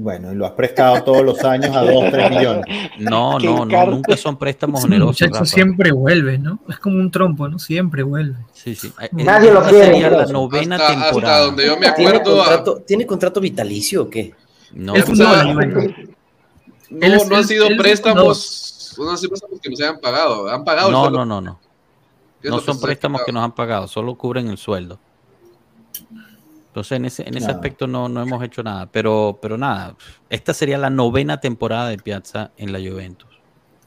[0.00, 2.64] Bueno, y lo has prestado todos los años a 2, 3 millones.
[3.00, 5.08] No, no, no, nunca son préstamos ese onerosos.
[5.22, 5.44] muchacho Rafa.
[5.44, 6.60] siempre vuelve, ¿no?
[6.68, 7.58] Es como un trompo, ¿no?
[7.58, 8.36] Siempre vuelve.
[8.52, 8.92] Sí, sí.
[9.12, 11.44] Nadie lo quiere, sería la novena Hasta, hasta temporada.
[11.46, 14.32] donde yo me ¿Tiene acuerdo, a- contrato, ¿Tiene contrato vitalicio o qué?
[14.72, 15.42] No, o sea,
[16.90, 20.90] no, no han sido préstamos, no han sido préstamos que nos hayan pagado, han pagado
[20.90, 21.58] no, no, no, no.
[22.40, 24.98] ¿Qué es No son ha préstamos que nos han pagado, solo cubren el sueldo.
[26.68, 28.86] Entonces, en ese, en ese aspecto no, no hemos hecho nada.
[28.92, 29.96] Pero, pero nada,
[30.30, 33.28] esta sería la novena temporada de Piazza en la Juventus.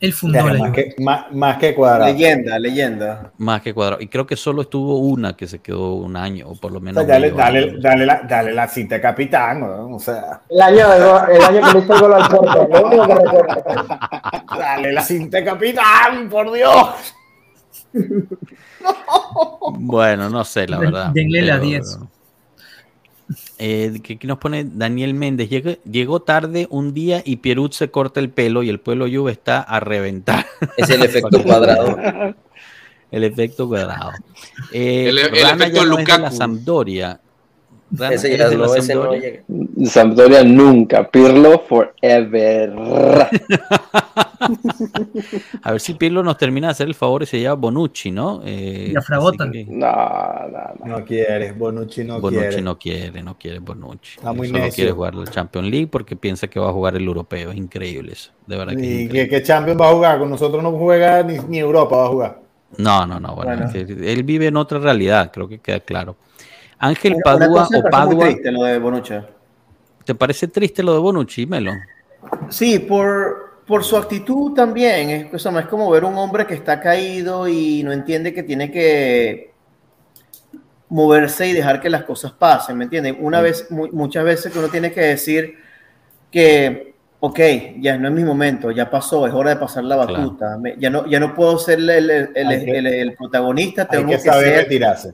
[0.01, 2.11] Él fundó la más, que, más, más que cuadrado.
[2.11, 3.31] Leyenda, leyenda.
[3.37, 4.01] Más que cuadrado.
[4.01, 6.81] Y creo que solo estuvo una que se quedó un año, o por lo O
[6.81, 7.05] menos.
[7.05, 9.95] sea, dale, dale, dale, la, dale la cinta de capitán, ¿no?
[9.95, 10.91] o sea, El año,
[11.29, 12.67] el año que le hizo el gol al Porto.
[12.67, 13.99] Lo único que recuerdo.
[14.57, 17.13] dale la cinta de capitán, por Dios.
[19.73, 21.11] Bueno, no sé, la verdad.
[21.13, 21.97] denle la pero- 10.
[23.63, 25.49] Eh, que aquí nos pone Daniel Méndez.
[25.89, 29.61] Llegó tarde un día y Pierut se corta el pelo y el pueblo Juve está
[29.61, 30.45] a reventar.
[30.77, 31.95] Es el efecto cuadrado.
[33.11, 34.11] El efecto cuadrado.
[34.73, 36.35] Eh, El- el Rana efecto no de la Lukaku.
[36.35, 37.21] Sampdoria.
[37.93, 39.19] Rana, Ese ¿eres ya no, ese no Sampdoria?
[39.21, 39.43] llega.
[39.89, 41.09] Sampdoria nunca.
[41.09, 42.73] Pirlo forever.
[45.63, 48.41] A ver si Pirlo nos termina de hacer el favor y se lleva Bonucci, ¿no?
[48.45, 49.43] Eh, Y a Fragotta.
[49.45, 50.97] así que No, no, no.
[50.99, 52.61] No quieres, Bonucci no Bonucci quiere.
[52.61, 54.17] no quiere, no quiere Bonucci.
[54.17, 54.75] Está muy Solo necio.
[54.75, 57.51] quiere jugar la Champions League porque piensa que va a jugar el europeo.
[57.51, 58.31] Es increíble eso.
[58.47, 60.19] De verdad que es ¿Y qué, qué Champions va a jugar?
[60.19, 62.39] Con nosotros no juega ni, ni Europa va a jugar.
[62.77, 63.35] No, no, no.
[63.35, 63.65] Bueno, Bueno.
[63.73, 66.15] es que él vive en otra realidad, creo que queda claro.
[66.81, 69.13] Ángel Padua o Padua, triste, lo de Bonucci.
[70.03, 71.73] ¿te parece triste lo de Bonucci, Melo?
[72.49, 75.09] Sí, por, por su actitud también.
[75.31, 78.71] Es, sea, es como ver un hombre que está caído y no entiende que tiene
[78.71, 79.51] que
[80.89, 83.15] moverse y dejar que las cosas pasen, ¿me entienden?
[83.19, 85.55] Una vez, mu- muchas veces que uno tiene que decir
[86.31, 87.39] que, ok,
[87.79, 90.13] ya no es mi momento, ya pasó, es hora de pasar la Claro.
[90.13, 90.57] batuta.
[90.57, 94.21] Me- ya, no, ya no puedo ser el, el- Hay protagonista, Hay tengo que que,
[94.23, 95.13] saber ser retirarse.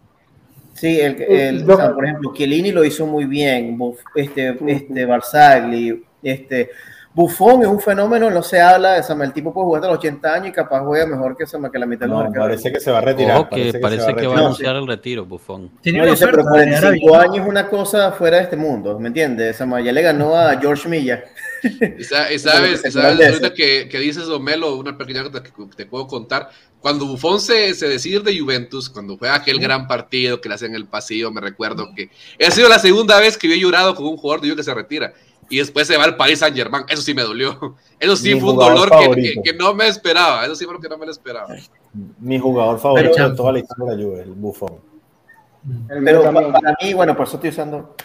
[0.77, 3.77] Sí, el, el- Yo- o sea, por ejemplo, Chiellini lo hizo muy bien,
[4.15, 6.69] este, este Barzagli, este
[7.13, 9.97] Buffon es un fenómeno, no se habla, o sea, el tipo puede jugar hasta los
[9.97, 12.71] 80 años y capaz juega mejor que, sea, que la mitad de los No, parece
[12.71, 13.37] que se va a retirar.
[13.37, 15.71] Ojo que parece que, va a anunciar el retiro, Bufón.
[15.81, 17.31] Tenía No, pero oferta de 45 Arabia.
[17.31, 19.57] años es una cosa fuera de este mundo, ¿me entiendes?
[19.57, 21.23] Sea, ya le ganó a George Milla.
[21.97, 25.41] Y sa- y sabes, y sabes que ahorita que, que dices, Domelo, una pequeña cosa
[25.41, 26.49] que te puedo contar.
[26.87, 30.69] Cuando Buffon se, se decide de Juventus, cuando fue aquel gran partido que le hacen
[30.69, 32.09] en el pasillo, me recuerdo que
[32.45, 34.63] ha sido la segunda vez que yo he llorado con un jugador de Juve que
[34.63, 35.11] se retira.
[35.49, 36.85] Y después se va al Paris Saint Germain.
[36.87, 37.75] Eso sí me dolió.
[37.99, 39.41] Eso sí Mi fue un dolor que, favorito.
[39.43, 40.45] que- que no me esperaba.
[40.45, 41.47] Eso sí fue lo que no me lo esperaba.
[42.19, 44.79] Mi jugador favorito Pero- de toda la historia de la Juve, el Buffon.
[45.89, 47.95] El Pero para mí, bueno, por eso estoy usando.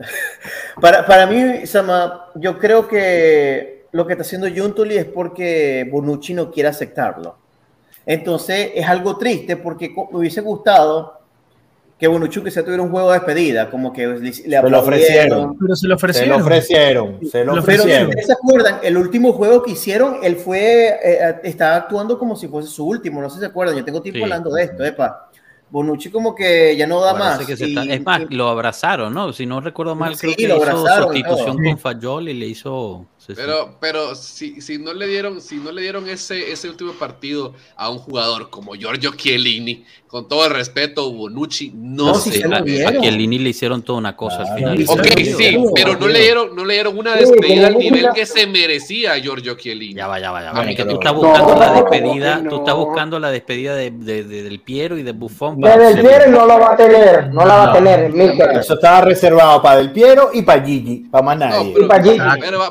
[0.80, 6.34] Para, para mí, Sama, yo creo que lo que está haciendo Juntuli es porque Bonucci
[6.34, 7.36] no quiere aceptarlo.
[8.06, 11.14] Entonces es algo triste porque me hubiese gustado
[11.98, 14.80] que Bonucci que se tuviera un juego de despedida, como que le, le Se lo
[14.80, 15.56] ofrecieron.
[15.58, 16.28] Pero se lo Se ofrecieron.
[16.38, 17.18] lo ofrecieron.
[17.30, 18.08] Se lo Lo Pero si ofrecieron.
[18.08, 22.48] ustedes se acuerdan, el último juego que hicieron, él fue, eh, estaba actuando como si
[22.48, 24.22] fuese su último, no sé si se acuerdan, yo tengo tiempo Sí.
[24.24, 25.30] hablando de esto, epa.
[25.68, 27.46] Bonucci como que ya no da Parece más.
[27.46, 29.32] que se y- está- es más, y- lo abrazaron, ¿no?
[29.32, 31.64] Si no recuerdo mal, Sí, creo que lo hizo sustitución todo.
[31.64, 33.06] con Fayol y le hizo.
[33.34, 37.54] Pero, pero si, si no le dieron, si no le dieron ese, ese último partido
[37.74, 42.44] a un jugador como Giorgio Chiellini, con todo el respeto, Bonucci, no, No, sé.
[42.44, 43.00] a, a.
[43.00, 44.76] Chiellini le hicieron toda una cosa al Claro.
[44.76, 44.84] final.
[44.88, 48.06] Ok, Ok, Sí, pero no le dieron, no le dieron una Sí, despedida al nivel
[48.14, 49.94] que se merecía Giorgio Chiellini.
[49.94, 50.62] Ya va, ya va, ya va.
[50.64, 52.50] Tú estás buscando No, la no, despedida, no.
[52.50, 55.55] tú estás buscando la despedida de, de- de- del Piero y de Buffon.
[55.56, 56.00] De Del.
[56.00, 58.58] Piero no lo va a tener, no la va a tener, Mikel.
[58.58, 61.72] Eso estaba reservado para Del Piero y para Gigi, para más No, nadie.
[61.74, 62.18] pero, para Gigi.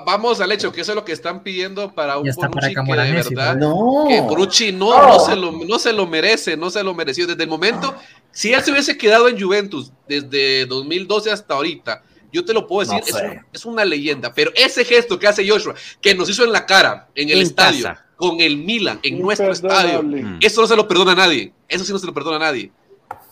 [0.06, 3.12] vamos al hecho, que eso es lo que están pidiendo para un Bonucci que de
[3.12, 4.06] verdad, No.
[4.08, 5.08] que Bonucci no, No.
[5.08, 7.26] no, se lo, no se lo merece, no se lo mereció.
[7.28, 7.96] Desde el momento,
[8.32, 12.82] si él se hubiese quedado en Juventus desde 2012 hasta ahorita, yo te lo puedo
[12.90, 13.38] decir, No es, sé.
[13.38, 16.66] un- es una leyenda, pero ese gesto que hace Joshua, que nos hizo en la
[16.66, 18.05] cara, en el En estadio, casa.
[18.16, 20.39] Con el Milan, en nuestro estadio, Mm.
[20.41, 22.72] eso no se lo perdona a nadie, eso sí no se lo perdona a nadie.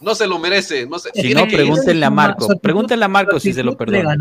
[0.02, 2.48] No se lo merece, no se, Si no, pregúntenle a Marco.
[2.60, 4.16] Pregúntenle a Marco si se lo perdona.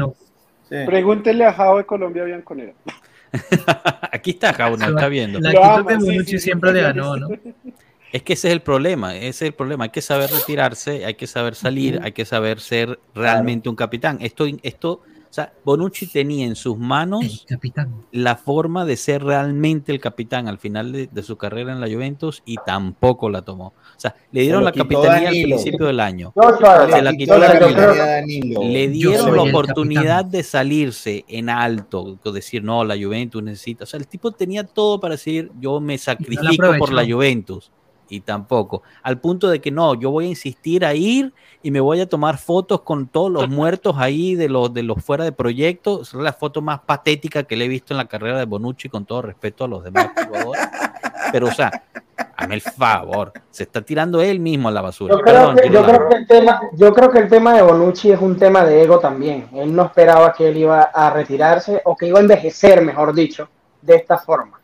[0.68, 0.76] Sí.
[0.86, 2.72] Pregúntele a Jao de Colombia Bianconera.
[4.12, 5.40] Aquí está Jauna, está viendo.
[5.40, 6.76] La actitud de sí, Bonucci sí, siempre sí.
[6.76, 7.28] le ganó, ¿no?
[8.12, 9.84] Es que ese es el problema, ese es el problema.
[9.84, 14.18] Hay que saber retirarse, hay que saber salir, hay que saber ser realmente un capitán.
[14.20, 15.00] Esto, esto,
[15.33, 17.91] o sea, Bonucci tenía en sus El manos capitán.
[18.12, 21.87] la forma de ser realmente el capitán al final de, de su carrera en la
[21.87, 23.68] Juventus y tampoco la tomó.
[23.68, 26.35] O sea, le dieron la capitanía al principio del año.
[26.91, 27.66] Se la quitó la Danilo.
[27.66, 28.61] capitanía de Danilo.
[28.62, 33.85] Le dieron la oportunidad de salirse en alto, de decir, no, la Juventus necesita.
[33.85, 37.72] O sea, el tipo tenía todo para decir, yo me sacrifico por la Juventus.
[38.12, 38.82] Y tampoco.
[39.02, 41.32] Al punto de que no, yo voy a insistir a ir
[41.62, 45.02] y me voy a tomar fotos con todos los muertos ahí de los, de los
[45.02, 46.02] fuera de proyecto.
[46.02, 49.06] Es la foto más patética que le he visto en la carrera de Bonucci, con
[49.06, 50.60] todo respeto a los demás jugadores.
[51.32, 51.70] Pero, o sea,
[52.36, 53.32] hazme el favor.
[53.50, 55.14] Se está tirando él mismo a la basura.
[55.14, 57.62] Yo creo, Perdón, que, yo, creo que el tema, yo creo que el tema de
[57.62, 59.48] Bonucci es un tema de ego también.
[59.54, 63.48] Él no esperaba que él iba a retirarse o que iba a envejecer, mejor dicho,
[63.80, 64.61] de esta forma.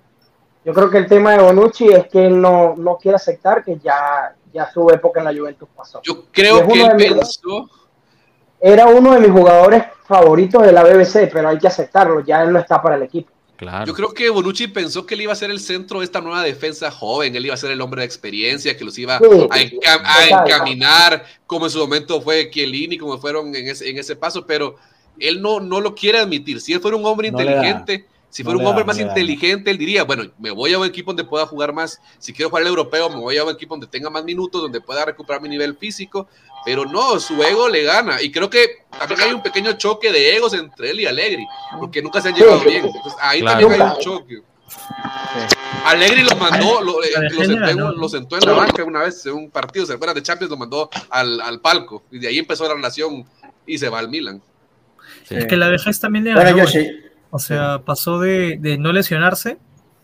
[0.69, 3.79] Yo creo que el tema de Bonucci es que él no, no quiere aceptar que
[3.83, 6.03] ya, ya su época en la Juventus pasó.
[6.05, 7.71] Yo creo que él pensó,
[8.61, 12.53] Era uno de mis jugadores favoritos de la BBC, pero hay que aceptarlo, ya él
[12.53, 13.33] no está para el equipo.
[13.57, 13.87] Claro.
[13.87, 16.43] yo creo que Bonucci pensó que él iba a ser el centro de esta nueva
[16.45, 19.57] defensa joven, él iba a ser el hombre de experiencia, que los iba Sí, a,
[19.59, 24.15] enca- a encaminar, como en su momento fue Chiellini, como fueron en ese, en ese
[24.17, 24.77] paso, pero
[25.19, 26.61] él no, no lo quiere admitir.
[26.61, 28.87] Si él fuera un hombre No inteligente, si No fuera le un da, hombre no
[28.89, 29.09] más le da.
[29.11, 32.51] inteligente, él diría, bueno, me voy a un equipo donde pueda jugar más, si quiero
[32.51, 35.41] jugar el europeo, me voy a un equipo donde tenga más minutos, donde pueda recuperar
[35.41, 36.29] mi nivel físico,
[36.65, 38.21] pero no, su ego le gana.
[38.21, 38.67] Y creo que
[38.99, 41.47] también hay un pequeño choque de egos entre él y Allegri,
[41.79, 42.85] porque nunca se han llevado bien.
[42.87, 43.61] Entonces, ahí Claro.
[43.61, 44.43] también hay un choque.
[45.85, 47.93] Allegri lo mandó, lo, eh, La lo defensa sentó, ¿no?
[47.93, 50.57] lo sentó en la banca una vez en un partido, se acuerdan de Champions, lo
[50.59, 53.25] mandó al, al palco y de ahí empezó la relación
[53.67, 54.43] y se va al Milan.
[55.27, 55.37] Sí.
[55.37, 56.65] Es que la vejez también le Bueno, ganó.
[56.65, 56.91] Yoshi,
[57.31, 59.59] O sea, pasó de, de no lesionarse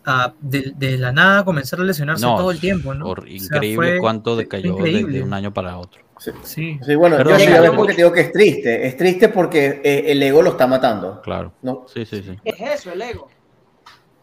[0.05, 3.09] a de, de la nada comenzar a lesionarse No, todo el tiempo, ¿no?
[3.09, 6.01] O sea, increíble cuánto decayó de, un año para otro.
[6.43, 6.79] Sí.
[6.81, 8.87] sí, bueno, Perdón, ya ves porque te digo que es triste.
[8.87, 11.21] Es triste porque eh, el ego lo está matando.
[11.21, 11.51] Claro.
[11.61, 11.85] ¿no?
[11.93, 12.39] Sí, sí, sí.
[12.43, 13.27] es eso, el ego?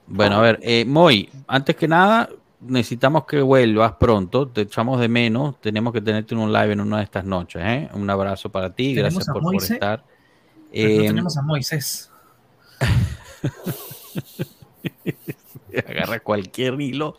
[0.06, 2.30] Bueno, a ver, eh, Moy, antes que nada,
[2.60, 4.48] necesitamos que vuelvas pronto.
[4.48, 5.60] Te echamos de menos.
[5.60, 7.62] Tenemos que tenerte en un live en una de estas noches.
[7.64, 7.88] ¿eh?
[7.92, 8.94] Un abrazo para ti.
[8.94, 10.04] Gracias por, por estar.
[10.72, 12.11] Pero no Eh, tenemos a Moisés.
[15.88, 17.16] agarra cualquier hilo.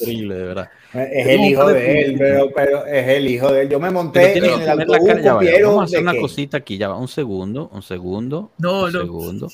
[0.00, 0.70] Increíble, de verdad.
[0.94, 3.68] Es el hijo de él, pero, pero es el hijo de él.
[3.68, 6.88] Yo me monté en el autobús cara, ya Vamos a hacer una cosita aquí, ya
[6.88, 6.96] va.
[6.96, 8.50] Un segundo, un segundo.
[8.58, 9.00] No, un no.
[9.00, 9.48] segundo.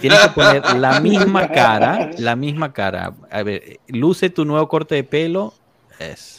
[0.00, 3.14] Tienes que poner la misma cara, la misma cara.
[3.30, 5.54] A ver, luce tu nuevo corte de pelo.
[5.98, 6.37] Es.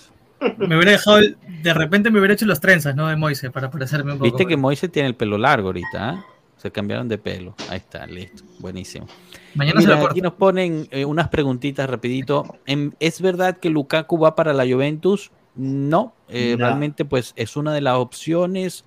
[0.58, 3.08] Me hubiera dejado, el- de repente me hubiera hecho las trenzas, ¿no?
[3.08, 4.26] De Moise, para parecerme un poco.
[4.32, 6.26] Viste que Moise tiene el pelo largo ahorita, ¿ah?
[6.58, 7.56] Se cambiaron de pelo.
[7.70, 8.44] Ahí está, listo.
[8.60, 9.08] Buenísimo.
[9.56, 12.58] Mañana se Mira, lo aquí nos ponen eh, unas preguntitas rapidito.
[12.66, 15.32] Em, ¿Es verdad que Lukaku va para la Juventus?
[15.56, 16.66] No, eh, No.
[16.66, 18.84] realmente pues es una de las opciones.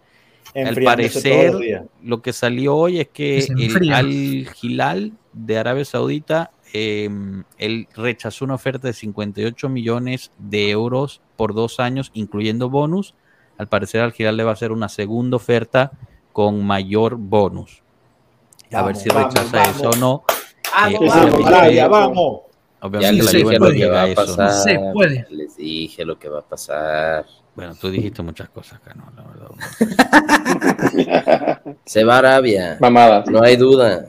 [0.54, 1.54] Al parecer,
[2.02, 3.92] lo que salió hoy es que se el.
[3.92, 4.10] Al
[4.60, 7.10] Hilal de Arabia Saudita, eh,
[7.58, 13.14] él rechazó una oferta de 58 millones de euros por dos años, incluyendo bonus.
[13.58, 15.92] Al parecer al Hilal le va a hacer una segunda oferta
[16.32, 17.82] con mayor bonus.
[18.72, 19.76] A ver si vamos, rechaza vamos.
[19.76, 20.24] eso o no.
[20.74, 22.40] Vamos, Eh, vamos, obviamente- vamos.
[22.80, 24.20] Ya Obviamente les la Juve lo no que llega va a eso.
[24.22, 24.26] ¿no?
[24.36, 24.50] pasar.
[24.64, 25.26] Se puede.
[25.30, 27.26] Les dije lo que va a pasar.
[27.54, 29.04] Bueno, tú dijiste muchas cosas acá, ¿no?
[29.14, 29.50] La verdad.
[31.84, 32.78] Se va a Arabia.
[32.80, 33.28] Mamadas.
[33.28, 34.06] No hay duda.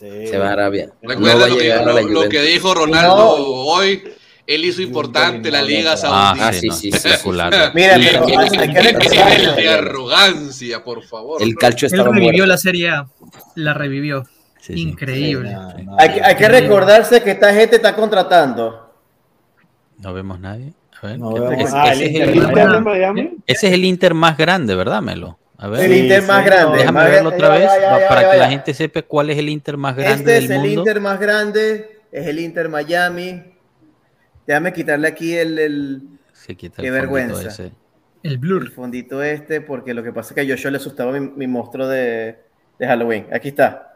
[0.00, 0.26] Sí.
[0.28, 0.88] Se va a Arabia.
[1.02, 2.52] No Recuerda lo, que, llegar a la lo- lo que Juventus.
[2.54, 4.02] dijo Ronaldo hoy.
[4.46, 6.52] Él hizo importante la Liga Ah, Saudita.
[6.54, 7.72] sí, no, sí, sí, espectacular.
[7.74, 11.40] Mira, pero nivel de arrogancia, por favor.
[11.42, 12.46] El calcio Él estaba revivió muerto.
[12.46, 13.06] la Serie A.
[13.54, 14.24] La revivió.
[14.58, 14.80] Sí, sí.
[14.80, 15.52] Increíble.
[15.52, 18.92] No, no, Hay, que- hay que recordarse que esta gente está contratando.
[19.98, 20.72] No vemos nadie.
[21.02, 24.36] A ver, No ¿qué- vemos- ese, ah, ese es el ese es el Inter más
[24.36, 25.38] grande, ¿verdad, Melo?
[25.62, 26.58] A ver, El Inter Sí, más señor.
[26.58, 26.78] grande.
[26.78, 29.02] déjame más- verlo otra ya, vez ya, ya, ya, para ya, que la gente sepa
[29.02, 30.80] cuál es el Inter más grande Este es del el mundo.
[30.80, 33.42] Inter más grande, es el Inter Miami.
[34.46, 36.02] Déjame quitarle aquí el, el,
[36.32, 37.48] Se quita Qué el vergüenza.
[37.48, 37.64] ese.
[38.22, 38.70] El el blur.
[38.70, 41.86] fondito este, porque lo que pasa es que a Joshua le asustaba mi, mi monstruo
[41.88, 42.36] de,
[42.78, 43.26] de Halloween.
[43.32, 43.89] Aquí está.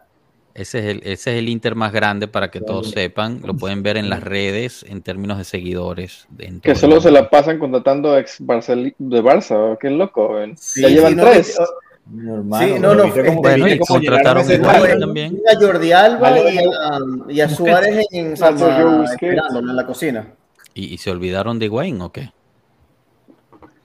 [0.55, 3.41] Ese es el, ese es el Inter más grande para que todos sepan.
[3.45, 6.29] Lo pueden ver en las redes en términos de seguidores.
[6.63, 9.77] Que solo se la pasan contratando ex Barcel de Barça.
[9.81, 10.37] Qué loco.
[10.57, 11.59] Sí, ya llevan sí, no, tres.
[11.59, 15.01] hermano, Sí, no, no, cómo- Bueno, y contrataron a a nivel.
[15.01, 15.41] también.
[15.53, 20.27] a Jordi Alba Vale, y, a, y a Suárez en, A esperándolo en la cocina.
[20.73, 22.31] ¿Y, y se olvidaron de Wayne o qué?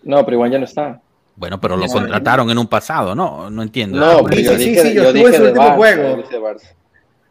[0.04, 1.02] No, pero igual ya no está.
[1.40, 3.50] Bueno, pero lo No, contrataron en un pasado, ¿no?
[3.50, 3.98] No entiendo.
[3.98, 6.04] No, sí, pero yo sí, dije, sí, yo yo dije de último Barça, juego.
[6.04, 6.74] yo dije Barça.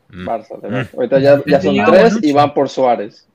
[0.09, 0.27] Mm.
[0.29, 0.89] Barça, de Barça.
[0.97, 3.27] Ahorita ya, ya son tres y van por Suárez.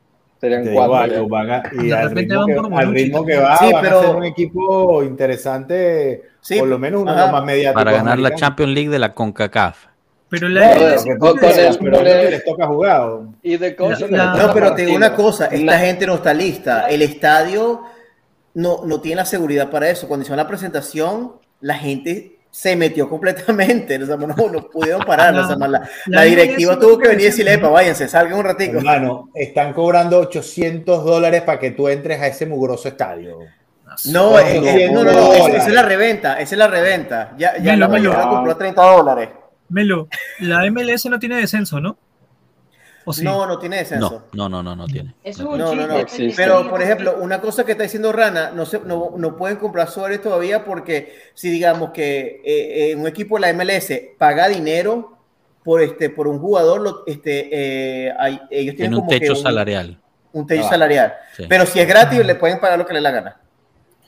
[0.42, 1.14] Serían Te cuatro.
[1.14, 3.04] digo, van a- y De al repente ritmo, van que, al Bonucci.
[3.04, 7.02] ritmo que va, Sí, van pero- a ser un equipo interesante, Sí, por lo menos
[7.04, 7.84] uno de los más mediáticos.
[7.84, 8.36] Para ganar la.
[8.36, 9.86] Champions League de la CONCACAF.
[10.30, 10.72] Pero la
[11.20, 13.10] con- con el- pero con el- les toca jugar.
[13.44, 16.08] Y de coach La- en el la- No, pero te digo una cosa, esta gente
[16.08, 16.88] no está lista.
[16.90, 17.82] El estadio
[18.54, 20.08] no, no tiene la seguridad para eso.
[20.08, 24.02] Cuando hicieron la presentación, la gente se metió completamente.
[24.02, 25.36] O sea, no, no pudieron parar.
[25.36, 28.46] o sea, la, la La directiva tuvo que venir y decirle, epa, váyanse, salgan un
[28.46, 28.78] ratico.
[28.78, 33.40] Hermano, están cobrando 800 dólares para que tú entres a ese mugroso estadio.
[34.12, 37.34] No, No, eh, no, no, no, esa, es la reventa, esa es la reventa.
[37.38, 38.30] Ya, ya Melo, la mayoría Melo.
[38.32, 39.30] compró a 30 dólares.
[39.70, 40.08] Melo,
[40.40, 41.98] la MLS no tiene descenso, ¿no?
[43.06, 43.24] ¿O sí?
[43.24, 44.26] No, no tiene descenso.
[44.34, 45.14] No, no, no, no, no tiene.
[45.24, 45.96] Es un No, no, no.
[46.36, 49.90] Pero, por ejemplo, una cosa que está diciendo Rana, no, se, no, no pueden comprar
[49.90, 55.18] Suárez todavía porque si digamos que eh, eh, un equipo de la MLS paga dinero
[55.64, 57.50] por, este, por un jugador, lo- este,
[58.08, 60.00] eh, hay- ellos tienen Tiene un como que techo salarial.
[60.32, 60.70] Un techo Ah.
[60.70, 61.14] salarial.
[61.38, 61.46] Sí.
[61.48, 63.40] Pero si es gratis, le pueden pagar lo que le la gana.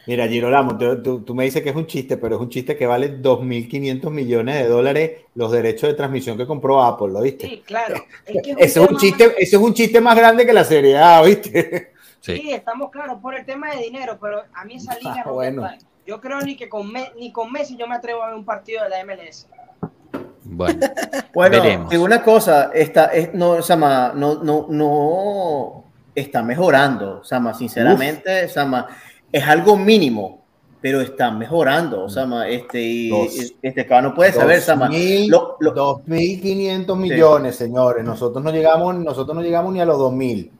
[0.07, 2.77] Mira, Girolamo, tú, tú- tú me dices que es un chiste, pero es un chiste
[2.77, 7.47] que vale 2.500 millones de dólares los derechos de transmisión que compró Apple, ¿lo viste?
[7.47, 7.95] Sí, claro.
[8.25, 10.63] Es que es Ese es un chiste, ese es un chiste más grande que la
[10.63, 11.93] Serie A, ¿viste?
[12.19, 12.37] Sí.
[12.37, 15.33] Sí, estamos claros por el tema de dinero, pero a mí esa liga Ah, no
[15.33, 15.61] bueno.
[15.63, 15.77] me.
[16.07, 18.45] Yo creo ni que con Me- ni con Messi yo me atrevo a ver un
[18.45, 19.47] partido de la MLS.
[20.43, 20.79] Bueno,
[21.33, 21.93] Bueno, Veremos.
[21.95, 25.83] una cosa, está, es, no, Sama, no, no, no
[26.13, 28.87] está mejorando, Sama, sinceramente, Sama,
[29.31, 30.43] es algo mínimo,
[30.81, 33.53] pero está mejorando, Sama, este, y, Dos.
[33.61, 34.87] este, cada no puede saber, Sama.
[34.87, 38.03] 2.000, Lo- lo- 2.500 millones, señores.
[38.03, 40.51] Nosotros no llegamos, nosotros no llegamos ni a los 2.000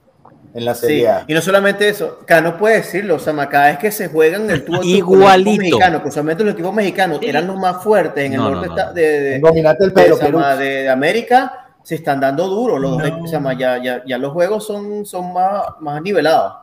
[0.53, 1.26] en la Sí, Serie A.
[1.28, 4.63] y no solamente eso, cada no puede decirlo, Sama, cada vez que se juegan el
[4.66, 5.51] tubo Igualito.
[5.61, 7.28] mexicano, que usualmente los equipos mexicanos Sí.
[7.28, 8.93] eran los más fuertes en el No, norte no, no.
[8.93, 10.39] de, de- el de, pelo, Sama, Perú.
[10.59, 13.28] de- de América, se están dando duro, los dos, No.
[13.28, 16.53] Sama, ya, ya, ya los juegos son, son más, más nivelados.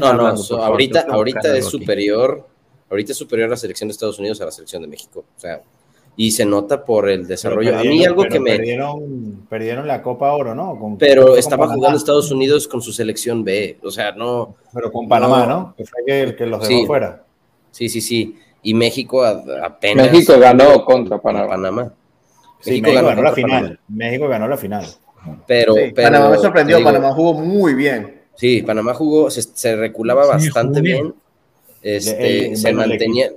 [0.00, 2.46] No, no, so- favor, ahorita, ahorita es superior,
[2.90, 5.24] ahorita es superior la selección de Estados Unidos a la selección de México.
[5.36, 5.62] O sea,
[6.16, 7.76] y se nota por el desarrollo.
[7.76, 8.56] A mí algo que me...
[8.56, 10.78] Perdieron, perdieron la Copa Oro, ¿no?
[10.78, 11.76] Con- Pero con estaba Panamá.
[11.76, 13.78] jugando Estados Unidos con su selección B.
[13.82, 14.54] O sea, no...
[14.72, 15.48] Pero con Panamá, No.
[15.60, 15.74] ¿no?
[15.76, 16.86] Que fue que, el que los dejó Sí.
[16.86, 17.24] fuera.
[17.72, 18.38] Sí, sí, sí.
[18.62, 20.12] Y México a- apenas...
[20.12, 21.48] México ganó contra Panamá.
[21.48, 21.92] Panamá.
[22.60, 23.60] Sí, México México, ganó la final.
[23.62, 23.78] Panamá.
[23.88, 24.86] México ganó la final.
[25.48, 28.20] Pero, Sí, pero, Panamá me sorprendió, digo, Panamá jugó muy bien.
[28.36, 31.02] Sí, Panamá jugó, se, se reculaba Sí, bastante jugó bien.
[31.02, 31.14] bien.
[31.82, 33.30] Este, El- se bueno, le mantenía...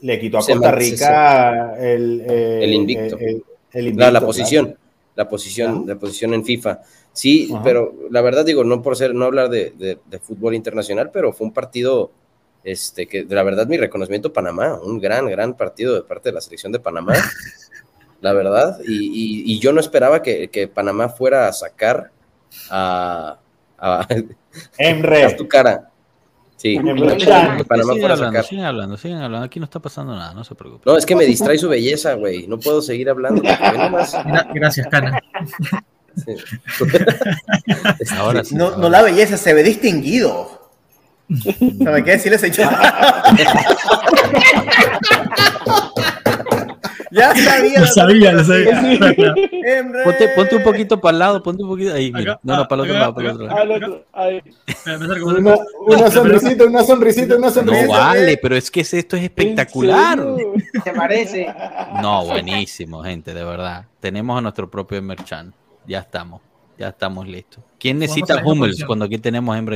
[0.00, 3.16] Le quitó a Costa se- Rica el, eh, El invicto.
[3.18, 4.26] el- el La, invicto, la claro.
[4.26, 4.78] posición,
[5.16, 6.80] la posición, la posición en FIFA.
[7.12, 7.62] Sí, Ajá.
[7.62, 11.32] pero la verdad digo, no por ser, no hablar de, de- de fútbol internacional, pero
[11.32, 12.10] fue un partido,
[12.64, 16.34] este, que de la verdad mi reconocimiento Panamá, un gran, gran partido de parte de
[16.34, 17.14] la selección de Panamá,
[18.20, 22.10] la verdad, y, y- y yo no esperaba que, que Panamá fuera a sacar
[22.70, 23.38] a,
[23.84, 24.06] a,
[24.78, 25.24] Emre.
[25.24, 25.90] a tu cara.
[26.56, 26.92] Sí, Emre
[27.30, 29.46] a hablando, sigan hablando, sigan hablando.
[29.46, 30.90] Aquí no está pasando nada, no se preocupen.
[30.90, 32.46] No, es que me distrae su belleza, güey.
[32.46, 33.42] No puedo seguir hablando.
[33.76, 34.16] nomás.
[34.54, 35.20] Gracias, Cana.
[36.16, 36.34] Sí.
[38.18, 38.54] Ahora sí.
[38.54, 40.70] No, ahora no la belleza, se ve distinguido.
[41.84, 42.72] ¿Sabe qué decirle, señor?
[47.14, 47.80] Ya sabía.
[47.80, 48.80] Lo sabía, lo sabía.
[48.80, 50.04] Emre.
[50.04, 52.32] Ponte, ponte un poquito para el lado, ponte un poquito ahí, mira.
[52.34, 54.04] Acá, No, no, para el otro lado, para el otro lado.
[54.12, 54.42] Ahí.
[54.86, 54.94] Una,
[55.54, 55.64] acerco.
[55.86, 57.98] una sonrisita, una sonrisita, una No sonrisita.
[57.98, 60.18] vale, pero es que es- esto es espectacular.
[60.84, 61.54] ¿Te parece?
[62.02, 63.86] No, buenísimo, gente, de verdad.
[64.00, 65.54] Tenemos a nuestro propio Emerchan.
[65.86, 66.40] Ya estamos,
[66.78, 67.62] ya estamos listos.
[67.78, 69.68] ¿Quién necesita Hummels cuando aquí tenemos a en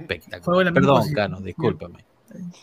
[0.00, 0.72] Espectacular.
[0.72, 1.12] Perdón.
[1.12, 2.04] Cano, discúlpame.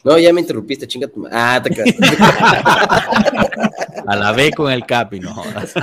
[0.04, 1.70] No, ya me interrumpiste, chinga tu ma- Ah, te.
[4.08, 5.74] A la vez con el Capi, no jodas.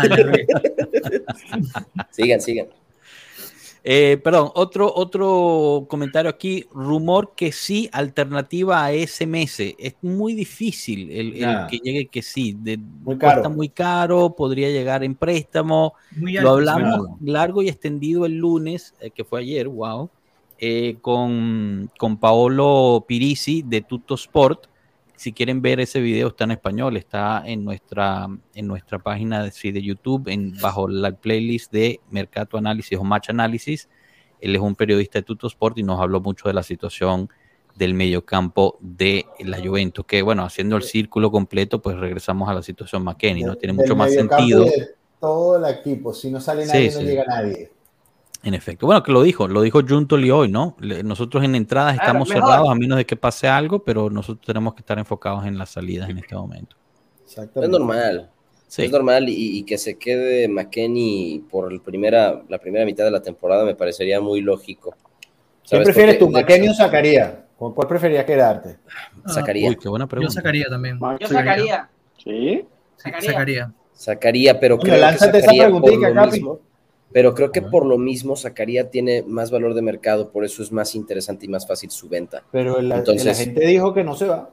[2.10, 2.66] Sigan, sigan.
[3.88, 6.66] Eh, perdón, otro, otro comentario aquí.
[6.72, 9.76] Rumor que sí, alternativa a SMS.
[9.78, 11.34] Es muy difícil el,
[11.70, 12.56] que llegue que sí.
[12.58, 13.50] De, Muy cuesta caro.
[13.50, 15.94] muy caro, podría llegar en préstamo.
[16.16, 17.18] Muy Lo hablamos claro.
[17.22, 20.10] largo y extendido el lunes, eh, que fue ayer, wow,
[20.58, 24.68] eh, con, con Paolo Pirisi de Tutto Sport.
[25.16, 29.50] Si quieren ver ese video, está en español, está en nuestra, en nuestra página de,
[29.50, 33.88] sí, de YouTube, en, bajo la playlist de Mercato Análisis o Match Análisis.
[34.40, 37.30] Él es un periodista de Tutto Sport y nos habló mucho de la situación
[37.74, 42.62] del mediocampo de la Juventus, que bueno, haciendo el círculo completo, pues regresamos a la
[42.62, 43.56] situación McKenny, ¿no?
[43.56, 44.64] Tiene mucho más sentido.
[44.64, 46.14] de Todo el equipo.
[46.14, 46.98] Si no sale nadie, sí.
[46.98, 47.70] no llega nadie.
[48.46, 48.86] En efecto.
[48.86, 50.76] Bueno, que lo dijo, lo dijo Juntoli hoy, ¿no?
[50.78, 52.44] Le- Nosotros en entradas Claro, estamos mejor.
[52.44, 55.70] cerrados a menos de que pase algo, pero nosotros tenemos que estar enfocados en las
[55.70, 56.76] salidas en este momento.
[57.24, 57.74] Exactamente.
[57.74, 58.30] Es normal.
[58.68, 58.84] Sí.
[58.84, 63.10] Es normal y, y que se quede McKenny por el primera, la primera mitad de
[63.10, 64.94] la temporada me parecería muy lógico.
[65.68, 67.32] ¿Quién prefieres tú, McKenny o Zacarías?
[67.58, 68.76] ¿Con cuál preferías quedarte?
[69.26, 69.68] Sacaría.
[69.70, 70.32] Uy, qué buena Yo pregunta.
[70.34, 71.00] sacaría también.
[71.18, 71.88] Yo sacaría.
[72.22, 72.64] ¿Sí?
[72.96, 73.72] Sacaría.
[73.92, 74.60] Sacaría.
[74.60, 76.58] Pero creo que lánzate esa por preguntita, lo mismo.
[77.16, 80.70] Pero creo que por lo mismo sacaría tiene más valor de mercado, por eso es
[80.70, 82.42] más interesante y más fácil su venta.
[82.52, 84.50] Pero el, Entonces- la gente dijo que no se va.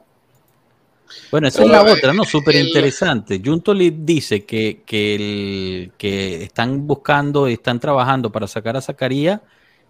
[1.30, 2.24] Bueno, esa Pero, es la eh, otra, ¿no?
[2.24, 3.38] Súper interesante.
[3.44, 9.42] Juntoli dice que, que, el- que están buscando, están trabajando para sacar a Zacarías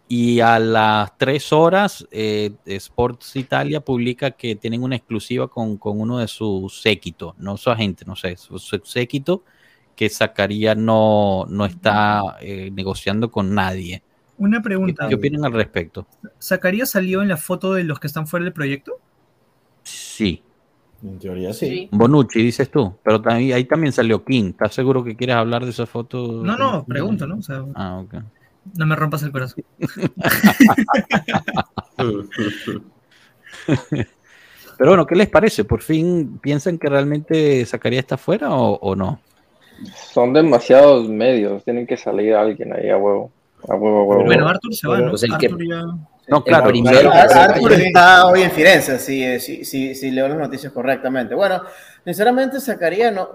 [0.09, 6.01] y a las tres horas eh, Sports Italia publica que tienen una exclusiva con, con
[6.01, 9.45] uno de sus séquitos, no su agente, no sé, su, su séquito,
[9.97, 14.03] que Zacarías no, no está eh, negociando con nadie.
[14.39, 15.09] Una ¿Qué, pregunta.
[15.09, 16.07] qué opinan al respecto?
[16.43, 18.99] ¿Zacarías salió en la foto de los que están fuera del proyecto?
[19.85, 20.43] Sí.
[21.03, 21.89] En teoría sí.
[21.93, 24.51] Bonucci, dices tú, pero también, ahí también salió King.
[24.51, 26.43] ¿Estás seguro que quieres hablar de esa foto?
[26.43, 27.37] No, no, pregunto, ¿no?
[27.37, 28.15] O sea, Ah, ok.
[28.77, 29.63] no me rompas el corazón.
[34.77, 35.65] Pero bueno, ¿qué les parece?
[35.65, 39.21] ¿Por fin piensan que realmente Zacarías está fuera o, o no?
[40.13, 43.31] Son demasiados medios, tienen que salir alguien ahí a huevo.
[43.69, 44.25] A huevo, a huevo.
[44.25, 45.11] Bueno, Arthur se va, ¿no?
[45.11, 45.83] Pues el que- ya...
[46.27, 46.69] No, claro.
[46.69, 51.35] primero- Arthur está hoy en Firenze, si, si, si, si leo las noticias correctamente.
[51.35, 51.61] Bueno,
[52.03, 53.29] sinceramente Zacarías no,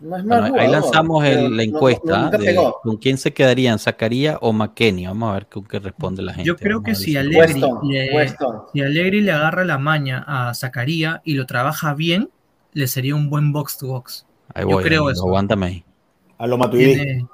[0.00, 3.32] no es mal Bueno, ahí lanzamos el- la no- no- encuesta de con quién se
[3.32, 5.06] quedarían, Zacarías o McKenny.
[5.06, 6.46] Vamos a ver con qué responde la gente.
[6.46, 8.56] Yo creo Vamos que si Allegri, Weston, le, Weston.
[8.72, 12.30] si Allegri le agarra la maña a Zacarías y lo trabaja bien,
[12.72, 14.26] le sería un buen box to box.
[14.54, 15.22] Ahí yo creo amigo, eso.
[15.26, 15.84] aguántame ahí.
[16.38, 16.94] A lo Matuidi.
[16.96, 17.26] Tiene-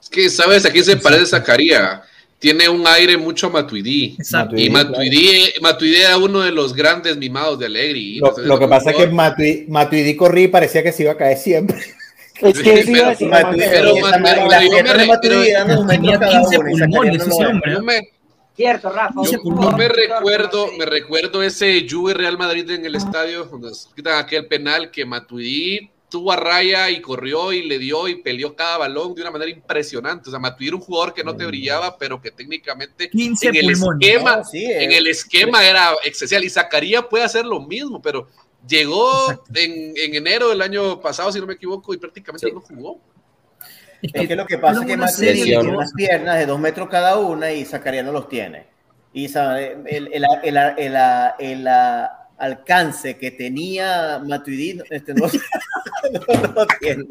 [0.00, 2.00] Es que, ¿sabes a quién se parece Zacarías?
[2.38, 4.14] Tiene un aire mucho a Matuidi.
[4.18, 4.56] Exacto.
[4.56, 8.16] Y Matuidi, Matuidi, Matuidi era uno de los grandes mimados de Allegri.
[8.16, 11.16] Y Lo, que pasa es que Matuidi, Matuidi corría y parecía que se iba a
[11.16, 11.76] caer siempre.
[12.40, 14.92] Es que a Pero- Matuidi, pero- pero pero- esa madre, pero las yo me piernas
[14.92, 17.24] de re- Matuidi pero- dando un metro Tenía cada 15 uno, y Zacarías pulmones no
[17.24, 17.52] ese lo es.
[17.54, 17.72] hombre.
[17.72, 18.08] yo me,
[18.56, 19.20] Cierto, Rafa.
[19.24, 24.18] yo- me recuerdo, me recuerdo ese Juve Real Madrid en el estadio, donde se quitan
[24.24, 28.78] aquel penal que Matuidi tuvo a raya y corrió y le dio y peleó cada
[28.78, 30.28] balón de una manera impresionante.
[30.28, 33.56] O sea, Matuidi era un jugador que no te brillaba, pero que técnicamente 15 en
[33.56, 34.84] el esquema, No, sí, eh.
[34.84, 36.42] en el esquema era excesivo.
[36.42, 38.28] Y Zacarías puede hacer lo mismo, pero
[38.66, 39.10] llegó
[39.54, 43.00] en, en enero del año pasado, si no me equivoco, y prácticamente no jugó.
[44.00, 47.16] Es que lo que pasa es que Matuidi tiene unas piernas de dos metros cada
[47.18, 48.66] una y Zacarías no los tiene.
[49.12, 50.96] Y sabe, el, el, el, el, el-
[51.38, 51.68] el
[52.38, 55.26] alcance que tenía Matuidi este, no,
[56.42, 57.06] no lo tiene.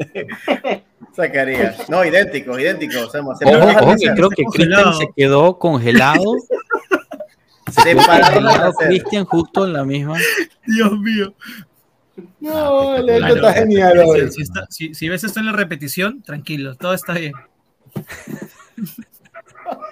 [1.15, 1.89] Zacarías.
[1.89, 2.95] No, idénticos, idénticos.
[3.03, 4.15] O sea, se Ojo, pararon ojo, al que nacer.
[4.15, 6.35] creo que Cristian se quedó congelado.
[7.83, 8.71] Se Se.
[8.87, 10.17] Cristian justo en la misma.
[10.65, 11.33] Dios mío.
[12.39, 13.35] No, Ah, el esto claro.
[13.35, 14.21] está genial hoy.
[14.21, 17.33] Si, si está- si- si ves esto en la repetición, tranquilo, todo está bien.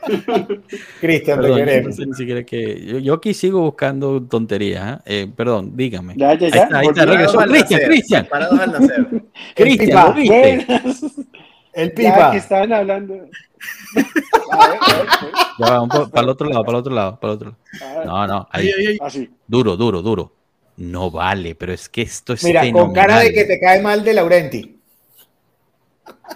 [1.01, 1.95] Cristian, te no queremos.
[1.95, 2.85] sé ni siquiera que.
[2.85, 4.99] Yo, yo aquí sigo buscando tonterías.
[5.05, 5.23] ¿eh?
[5.23, 6.13] Eh, perdón, dígame.
[6.17, 6.63] Ya, ya, Ahí ya.
[6.63, 8.27] está, ahí está, Cristian, Cristian.
[8.29, 9.07] parados al nacer.
[9.55, 10.15] Cristian.
[11.73, 12.31] El Ya pipa.
[12.31, 13.13] que estaban hablando.
[14.51, 15.07] A ver, a ver.
[15.59, 17.55] Ya va, un po- para el otro lado, para el otro lado, para el otro
[17.81, 18.05] lado.
[18.05, 18.67] No, no, ahí.
[18.67, 18.97] Ay, ay, ay.
[19.01, 19.29] Así.
[19.47, 20.31] Duro, duro, duro.
[20.77, 22.85] No vale, pero es que esto es Mira, fenomenal.
[22.85, 24.79] con cara de que te cae mal de Laurenti.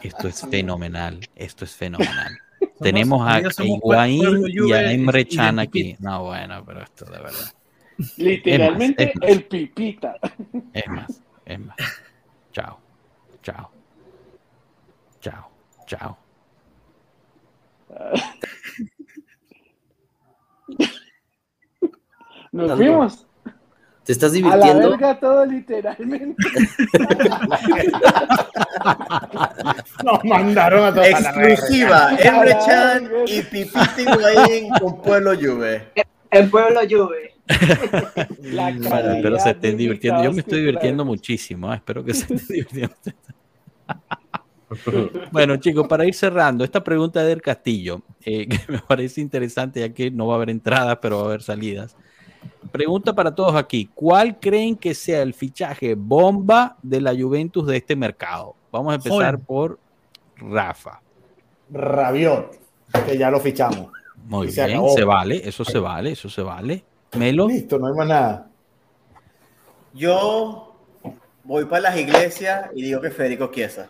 [0.01, 2.37] Esto es fenomenal, esto es fenomenal.
[2.81, 5.95] Tenemos a, Higuaín y a Emre Chan aquí.
[5.99, 7.53] No, bueno, pero esto de verdad.
[8.17, 9.29] Literalmente Es más, es más.
[9.29, 10.15] el pipita.
[10.73, 11.77] Es más, es más.
[12.51, 12.79] Chao,
[13.43, 13.69] chao,
[15.19, 15.51] chao,
[15.85, 16.17] chao.
[22.51, 23.28] Nos Tanto.
[24.09, 24.89] ¿Te estás A la divirtiendo?
[24.89, 26.35] verga todo literalmente.
[30.03, 31.05] Nos mandaron a todos.
[31.05, 35.89] Exclusiva, Emre Chan y Pipita Higuaín con Pueblo Juve.
[36.31, 37.05] El pueblo Bueno,
[38.89, 40.23] calidad espero se estén divirtiendo.
[40.23, 41.71] Yo me estoy divirtiendo muchísimo.
[41.71, 41.75] ¿eh?
[41.75, 42.95] Espero que se estén divirtiendo.
[45.31, 49.81] Bueno, chicos, para ir cerrando, esta pregunta de El Castillo, eh, que me parece interesante,
[49.81, 51.95] ya que no va a haber entradas, pero va a haber salidas.
[52.71, 57.77] Pregunta para todos aquí: ¿Cuál creen que sea el fichaje bomba de la Juventus de
[57.77, 58.55] este mercado?
[58.71, 59.79] Vamos a empezar por
[60.35, 61.01] Rafa.
[61.71, 62.57] Rabiot,
[63.05, 63.91] que ya lo fichamos.
[64.25, 64.93] Muy se bien, acabó.
[64.95, 66.83] se vale, eso se vale, eso se vale.
[67.17, 68.49] Melo, Listo, no hay más nada.
[69.93, 70.75] Yo
[71.43, 73.89] voy para las iglesias y digo que Federico Chiesa.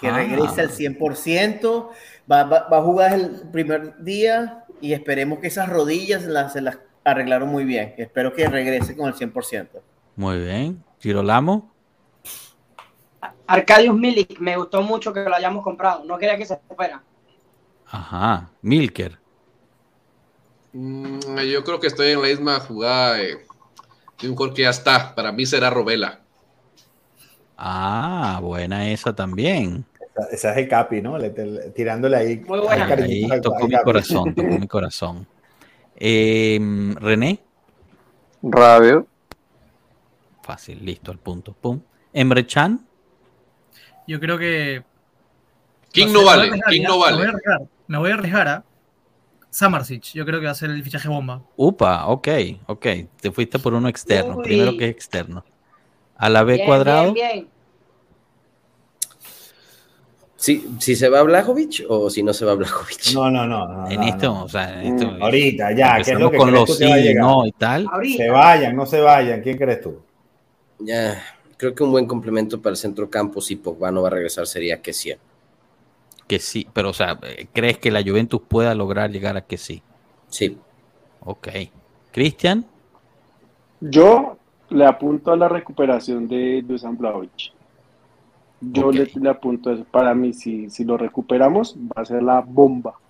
[0.00, 0.16] Que Ah.
[0.16, 1.90] regrese al 100%,
[2.30, 6.60] va, va- va a jugar el primer día y esperemos que esas rodillas las, se
[6.60, 7.94] las arreglaron muy bien.
[7.98, 9.68] Espero que regrese con el 100%.
[10.16, 10.82] muy bien.
[11.00, 11.70] Girolamo,
[13.46, 16.04] Arcadius Milik, me gustó mucho que lo hayamos comprado.
[16.04, 17.02] No quería que se fuera.
[17.86, 18.50] ajá.
[18.62, 19.18] Milker,
[20.76, 23.36] Mm, yo creo que estoy en la misma jugada de,
[24.20, 25.14] de un jugador que ya está.
[25.14, 26.18] Para mí será Robela.
[27.56, 29.84] ah, buena esa también.
[30.16, 31.16] Esa- Esa es el Capi, ¿no?
[31.16, 32.36] Le- le- tirándole ahí.
[32.48, 32.86] Muy buena.
[32.86, 35.26] ahí tocó mi corazón, tocó mi corazón.
[35.96, 36.58] Eh,
[37.00, 37.40] René,
[38.42, 39.06] Rabio.
[40.42, 41.52] fácil, listo, al punto.
[41.54, 41.80] Pum.
[42.12, 42.86] Emre Chan,
[44.06, 44.82] Yo creo que.
[45.92, 47.28] King no no sé, a vale, ya, no Me voy a vale.
[47.28, 48.64] arriesgar, me voy a arriesgar a
[49.50, 50.02] Samarsic.
[50.12, 51.42] Yo creo que va a ser el fichaje bomba.
[51.56, 52.28] upa, ok,
[52.66, 52.86] ok.
[53.20, 54.42] Te fuiste por uno externo, Uy.
[54.44, 55.44] primero que es externo.
[56.16, 57.48] A la B Bien, cuadrado, Bien, bien.
[60.44, 63.00] Si, si se va Blajovic o si no se va Blajovic.
[63.14, 63.66] No, no, no.
[63.66, 64.44] no, En no, esto, no.
[64.44, 65.10] o sea, en esto.
[65.10, 67.30] Mm, Ahorita, ya, ¿qué es lo que con crees los tú que va a llegar?
[67.30, 67.94] no y tal.
[68.16, 69.40] Se vayan, no se vayan.
[69.42, 70.04] ¿Quién crees tú?
[70.78, 71.22] Ya,
[71.56, 74.46] creo que un buen complemento para el centro campo si Pogba no va a regresar
[74.46, 75.12] sería que sí.
[76.26, 77.18] Que sí, pero o sea,
[77.52, 79.82] ¿crees que la Juventus pueda lograr llegar a que sí?
[80.28, 80.58] Sí.
[81.20, 81.48] Ok.
[82.12, 82.66] Cristian,
[83.80, 84.38] Yo
[84.70, 87.52] le apunto a la recuperación de Dusan Blaovic.
[88.60, 89.84] Yo le, le apunto a eso.
[89.90, 93.00] Para mí, si, si lo recuperamos, va a ser la bomba,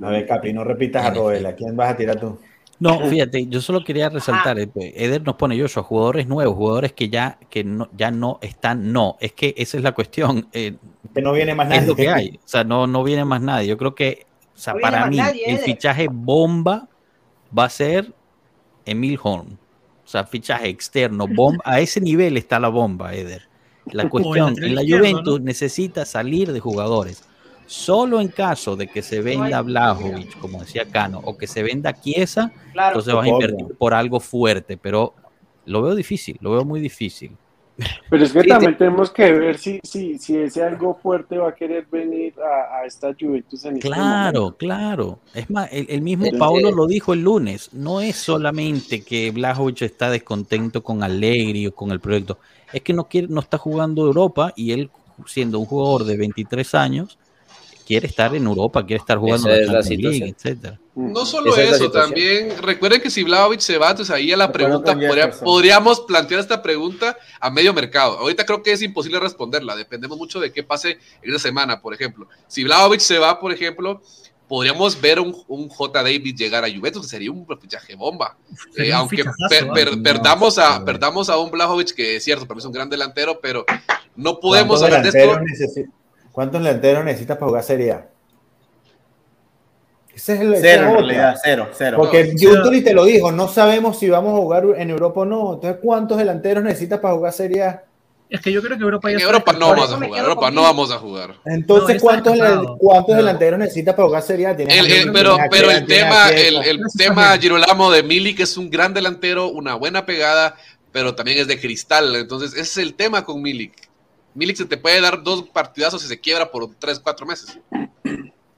[0.00, 0.10] A literal.
[0.10, 1.46] ver, Capi, no repitas a Roel.
[1.46, 2.38] ¿A quién vas a tirar tú?
[2.78, 7.08] No, fíjate, yo solo quería resaltar, eh, Eder nos pone Joshua, jugadores nuevos, jugadores que
[7.08, 10.78] ya, que no, ya no están, no, es que esa es la cuestión, eh,
[11.14, 11.86] Que no viene más es nadie.
[11.86, 14.74] lo que hay, o sea, no, no viene más nadie, yo creo que, o sea,
[14.74, 16.88] No para mí, nadie, el fichaje bomba
[17.56, 18.14] va a ser
[18.84, 19.58] Emil Horn,
[20.04, 23.51] o sea, fichaje externo, bomba, a ese nivel está la bomba, Eder.
[23.86, 25.44] La cuestión, en la Juventus ¿no?
[25.44, 27.24] necesita salir de jugadores.
[27.66, 31.92] Solo en caso de que se venda Blajovic, como decía Cano, o que se venda
[31.94, 32.88] Chiesa, Claro.
[32.98, 35.14] entonces vas a invertir por algo fuerte, pero
[35.64, 37.36] lo veo difícil, lo veo muy difícil.
[38.10, 41.54] Pero es que también tenemos que ver si, si, si ese algo fuerte va a
[41.54, 45.20] querer venir a, a esta Juventus en este Claro, claro.
[45.34, 47.70] Es más, el, el mismo Pero Paolo que- lo dijo el lunes.
[47.72, 52.38] No es solamente que Blajovic está descontento con Allegri o con el proyecto.
[52.72, 54.90] Es que no quiere, no está jugando Europa y él,
[55.26, 57.18] siendo un jugador de 23 años,
[57.86, 60.78] quiere estar en Europa, quiere estar jugando Esa la es la Champions League, etcétera.
[60.94, 64.36] No solo Esa la eso, también recuerden que si Vlahovic se va, entonces ahí a
[64.36, 68.18] la pregunta podría- podríamos plantear esta pregunta a medio mercado.
[68.18, 71.94] Ahorita creo que es imposible responderla, dependemos mucho de qué pase en esa semana, por
[71.94, 72.28] ejemplo.
[72.46, 74.02] Si Vlahovic se va, por ejemplo,
[74.46, 76.02] podríamos ver un, un J.
[76.02, 78.36] David llegar a Juventus, que sería un fichaje bomba.
[78.76, 79.70] Eh, un aunque fichajazo, per- ¿eh?
[79.72, 80.84] per- No, perdamos, a, no.
[80.84, 83.64] perdamos a un Vlahovic, que es cierto, para mí es un gran delantero, pero
[84.14, 85.90] no podemos ¿Cuántos hablar de esto.
[86.32, 88.08] ¿Cuántos delanteros necesitas para jugar Serie A?
[90.22, 91.96] Ese es el esa es Cero en realidad, cero, cero.
[91.98, 95.24] Porque No, Giuntoli te lo dijo, no sabemos si vamos a jugar en Europa o
[95.24, 95.54] no.
[95.54, 97.84] Entonces, ¿cuántos delanteros necesitas para jugar Serie A?
[98.30, 100.50] Es que yo creo que Europa ya En está Europa no vamos a jugar, Europa
[100.52, 101.34] no vamos a jugar.
[101.44, 102.38] Entonces, No, ¿cuántos,
[102.78, 103.16] cuántos No.
[103.16, 104.50] delanteros necesitas para jugar Serie A?
[104.52, 107.36] El- el- pero pero el tema, el, el tema.
[107.38, 110.54] Girolamo de Milik es un gran delantero, una buena pegada,
[110.92, 112.14] pero también es de cristal.
[112.14, 113.72] Entonces, ese es el tema con Milik.
[114.34, 117.58] Milik se te puede dar dos partidazos y se quiebra por tres, cuatro meses.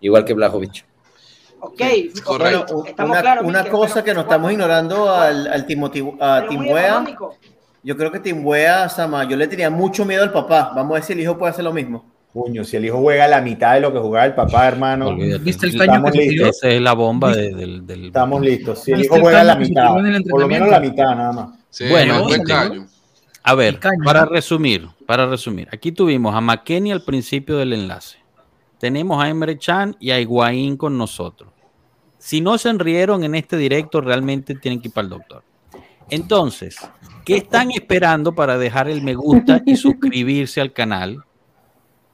[0.00, 0.84] Igual que Blajovic.
[1.66, 1.80] Ok,
[2.24, 2.64] correcto.
[2.74, 5.66] Bueno, estamos una, claros, una Mikel, cosa pero- que nos estamos ignorando al, al
[6.20, 7.04] a Timbuea.
[7.82, 10.72] Yo creo que Timbuea, Sama, yo le tenía mucho miedo al papá.
[10.74, 12.04] Vamos a ver si el hijo puede hacer lo mismo.
[12.32, 15.44] Coño, si el hijo juega la mitad de lo que jugaba el papá, hermano, Olvídate.
[15.44, 16.36] ¿Viste el caño estamos que se listos.
[16.36, 16.50] tiró?
[16.50, 18.78] Esa es la bomba de- del, del- estamos listos.
[18.80, 19.88] Si el ¿Viste hijo el juega la mitad,
[20.30, 21.48] por lo menos la mitad nada más.
[21.70, 22.86] Sí, Bueno, caño.
[23.46, 24.30] A ver, El caño, para ¿no?
[24.30, 28.16] resumir, para resumir, aquí tuvimos a McKenny al principio del enlace.
[28.78, 31.50] Tenemos a Emre Chan y a Higuaín con nosotros.
[32.24, 35.42] Si no se enrieron en este directo, realmente tienen que ir para el doctor.
[36.08, 36.78] Entonces,
[37.26, 41.22] ¿qué están esperando para dejar el me gusta y suscribirse al canal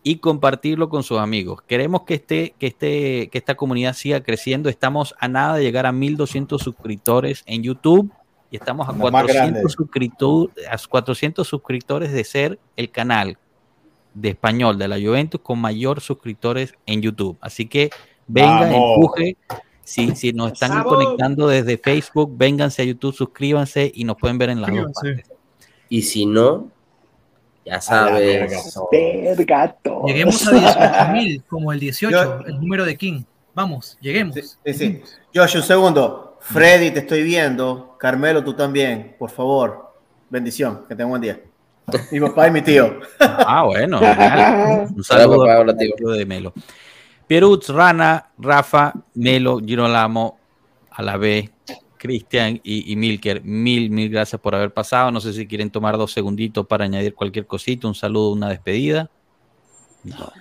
[0.03, 1.63] y compartirlo con sus amigos?
[1.63, 4.69] Queremos que, este, que, este, que esta comunidad siga creciendo.
[4.69, 8.11] Estamos a nada de llegar a 1200 suscriptores en YouTube
[8.51, 9.77] y estamos a Los más 400, grandes.
[9.77, 13.39] suscriptor- a 400 suscriptores de ser el canal
[14.15, 17.39] de español de la Juventus con mayor suscriptores en YouTube.
[17.41, 17.91] Así que
[18.27, 18.97] venga, Vamos.
[18.97, 19.37] empuje.
[19.85, 24.51] Si, si nos están conectando desde Facebook, vénganse a YouTube, suscríbanse y nos pueden ver
[24.51, 25.31] en las dos partes.
[25.89, 26.69] Y si no,
[27.65, 28.49] ya sabes.
[28.51, 28.59] Verga.
[30.07, 33.23] Lleguemos a 18.000 como el 18, Yo- el número de King.
[33.55, 34.35] Vamos, lleguemos.
[34.37, 35.03] Sí, sí, sí.
[35.35, 36.39] Josh, un segundo.
[36.41, 37.97] Freddy, te estoy viendo.
[37.99, 39.17] Carmelo, tú también.
[39.19, 39.93] Por favor.
[40.31, 40.85] Bendición.
[40.89, 41.41] Que tenga un buen día.
[42.13, 43.01] Mi papá y mi tío.
[43.19, 43.99] Ah, bueno.
[44.95, 46.53] Un saludo papá, hola, tío de Melo.
[47.31, 50.37] Pierutz, Rana, Rafa, Melo, Girolamo,
[50.91, 51.49] a la B,
[51.97, 53.45] Cristian y, y Milker.
[53.45, 55.13] Mil, mil gracias por haber pasado.
[55.13, 59.09] No sé si quieren tomar dos segunditos para añadir cualquier cosita, un saludo, una despedida.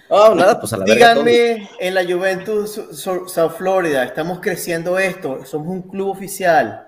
[0.07, 0.85] Oh, nada, pues a la.
[0.85, 6.87] Díganme en la Juventus South Florida, estamos creciendo esto, somos un club oficial.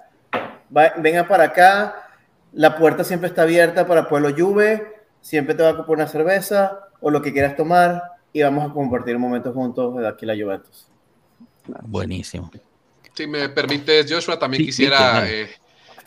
[0.75, 2.07] Va- vengan para acá,
[2.53, 6.87] la puerta siempre está abierta para Pueblo Juve, siempre te va a comprar una cerveza
[7.01, 8.01] o lo que quieras tomar
[8.33, 10.87] y vamos a compartir un momento juntos de aquí la Juventus.
[11.83, 12.51] Buenísimo.
[13.13, 15.49] Si me permites, Joshua, también Sí, quisiera sí, eh,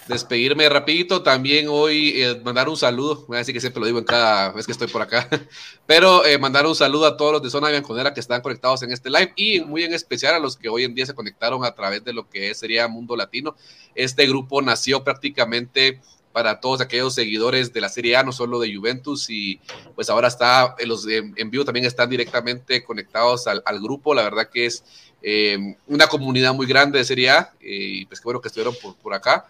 [0.08, 1.22] despedirme rapidito.
[1.22, 3.24] También hoy eh, mandar un saludo.
[3.28, 5.28] Voy a decir que siempre lo digo en cada vez que estoy por acá.
[5.86, 8.92] Pero eh, mandar un saludo a todos los de Zona Bianconera que están conectados en
[8.92, 11.74] este live y muy en especial a los que hoy en día se conectaron a
[11.74, 13.54] través de lo que sería Mundo Latino.
[13.94, 16.00] Este grupo nació prácticamente
[16.34, 19.60] para todos aquellos seguidores de la Serie A, no solo de Juventus, y
[19.94, 24.24] pues ahora está, en los en vivo también están directamente conectados al, al grupo, la
[24.24, 24.84] verdad que es
[25.22, 28.74] eh, una comunidad muy grande de Serie A, eh, y pues qué bueno que estuvieron
[28.82, 29.46] por, por acá.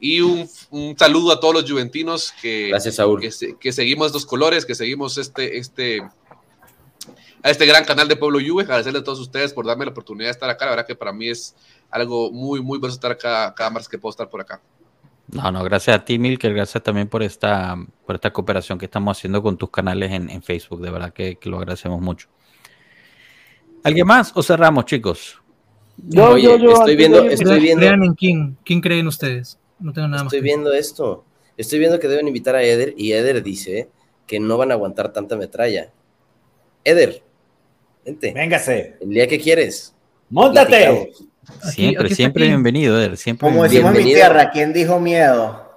[0.00, 3.20] Y un, un saludo a todos los juventinos que, Gracias, Saúl.
[3.20, 3.30] que,
[3.60, 6.00] que seguimos estos colores, que seguimos este, este,
[7.42, 8.62] a este gran canal de Pueblo Juve.
[8.62, 10.64] Agradecerle a todos ustedes por darme la oportunidad de estar acá.
[10.64, 11.54] La verdad que para mí es
[11.90, 14.62] algo muy, muy bueno estar acá cada martes que puedo estar por acá.
[15.32, 17.74] No, no, gracias a ti, Milker, gracias también por esta,
[18.06, 21.36] por esta cooperación que estamos haciendo con tus canales en, en Facebook, de verdad que,
[21.36, 22.28] que lo agradecemos mucho.
[23.82, 25.40] ¿Alguien más o cerramos, chicos?
[25.96, 28.56] Yo, Oye, yo, yo, estoy viendo- estoy viendo- Crean en quién.
[28.64, 29.58] ¿Quién creen ustedes?
[29.80, 30.32] No tengo nada más.
[30.32, 31.24] Estoy viendo esto.
[31.56, 33.88] Estoy viendo que deben invitar a Eder y Eder dice
[34.26, 35.90] que no van a aguantar tanta metralla.
[36.84, 37.22] Eder,
[38.04, 38.32] vente.
[38.32, 38.96] Véngase.
[39.00, 39.94] El día que quieres.
[40.30, 40.68] Móntate.
[40.86, 41.24] Platicamos.
[41.72, 45.70] Siempre, aquí siempre bienvenido, Eder, siempre Como decimos en mi tierra, ¿quién dijo miedo?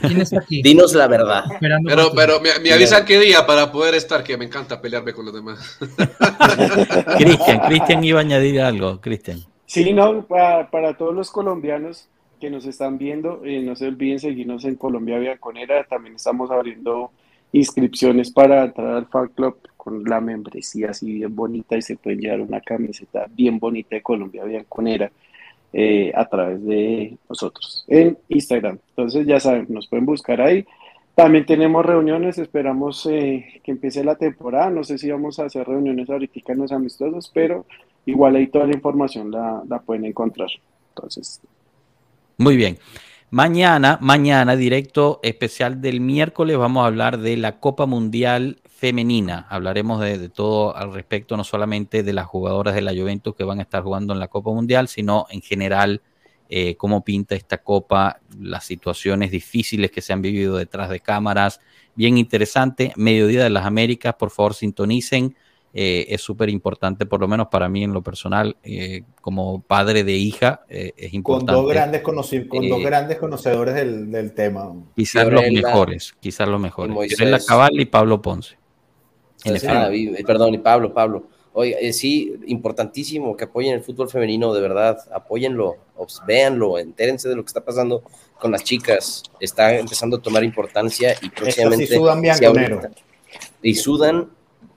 [0.00, 0.62] ¿Quién está aquí?
[0.62, 1.44] Dinos la verdad.
[1.50, 5.12] Esperando Pero, pero me, me avisan qué día para poder estar, que me encanta pelearme
[5.12, 5.78] con los demás.
[7.18, 9.40] Cristian, Cristian iba a añadir algo, Cristian.
[9.66, 12.08] Sí, no, para, para todos los colombianos
[12.40, 15.84] que nos están viendo, eh, no se olviden seguirnos en Colombia Bianconera.
[15.84, 17.10] También estamos abriendo
[17.52, 22.20] inscripciones para entrar al fan club con la membresía así bien bonita y se pueden
[22.20, 25.10] llevar una camiseta bien bonita de Colombia Bianconera
[25.72, 28.78] eh, a través de nosotros en Instagram.
[28.90, 30.64] Entonces ya saben, nos pueden buscar ahí.
[31.14, 34.70] También tenemos reuniones, esperamos eh, que empiece la temporada.
[34.70, 37.66] No sé si vamos a hacer reuniones ahorita en los amistosos, pero
[38.06, 40.48] igual ahí toda la información la, la pueden encontrar.
[40.94, 41.40] Entonces,
[42.38, 42.78] Muy bien.
[43.34, 49.46] Mañana, mañana, directo especial del miércoles, vamos a hablar de la Copa Mundial Femenina.
[49.48, 53.58] Hablaremos de, todo al respecto, no solamente de las jugadoras de la Juventus que van
[53.58, 56.02] a estar jugando en la Copa Mundial, sino en general
[56.50, 61.58] eh, cómo pinta esta Copa, las situaciones difíciles que se han vivido detrás de cámaras.
[61.94, 62.92] Bien interesante.
[62.96, 65.36] Mediodía de las Américas, por favor, sintonicen.
[65.74, 70.04] Eh, es súper importante, por lo menos para mí en lo personal, eh, como padre
[70.04, 71.52] de hija, eh, es Con importante.
[71.52, 74.70] dos grandes, con dos grandes conocedores del, del tema.
[74.94, 77.16] Quizás los mejores, quizás los mejores.
[77.16, 78.56] Fiorella Cabal y Pablo Ponce.
[79.44, 79.88] En ah,
[80.26, 81.26] perdón, y Pablo, Pablo.
[81.54, 85.76] Oye, eh, sí, importantísimo que apoyen el fútbol femenino, de verdad, apóyenlo,
[86.26, 88.02] véanlo, entérense de lo que está pasando
[88.38, 89.22] con las chicas.
[89.40, 91.94] Está empezando a tomar importancia y próximamente.
[91.94, 92.76] sudan sí, bianconero.
[92.76, 93.00] ahorita-
[93.62, 94.28] y sudan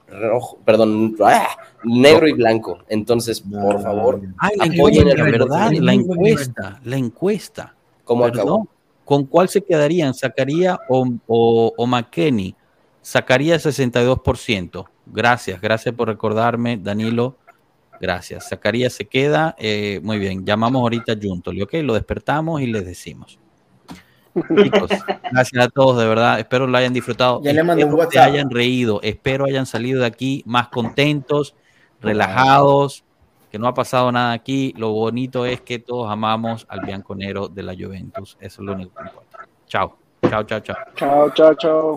[0.08, 1.56] rojo, perdón, ¡ah!
[1.84, 2.78] negro y blanco.
[2.88, 7.74] Entonces, por favor, Ay, la apoyen encuesta, el verdad, la encuesta, la encuesta.
[8.04, 8.68] ¿Cómo Perdón, acabó?
[9.04, 10.14] ¿Con cuál se quedarían?
[10.14, 12.54] ¿Sacaría o, o, o McKenny?
[13.02, 14.84] Sacaría 62%.
[15.06, 17.36] Gracias, gracias por recordarme, Danilo.
[18.00, 18.48] Gracias.
[18.48, 19.54] Sacaría se queda.
[19.58, 21.74] eh, muy bien, llamamos ahorita a Juntoli, ¿ok?
[21.82, 23.38] Lo despertamos y les decimos.
[24.62, 24.90] Chicos,
[25.30, 26.38] gracias a todos, de verdad.
[26.38, 27.40] Espero lo hayan disfrutado.
[27.42, 29.00] Ya le mandé un Espero que hayan reído.
[29.02, 31.54] Espero hayan salido de aquí más contentos,
[32.00, 33.04] relajados,
[33.50, 34.74] que no ha pasado nada aquí.
[34.76, 38.36] Lo bonito es que todos amamos al bianconero de la Juventus.
[38.40, 39.48] Eso es lo único que importa.
[39.66, 39.96] Chao,
[40.28, 40.76] chao, chao, chao.
[40.96, 41.94] chao, chao, chao.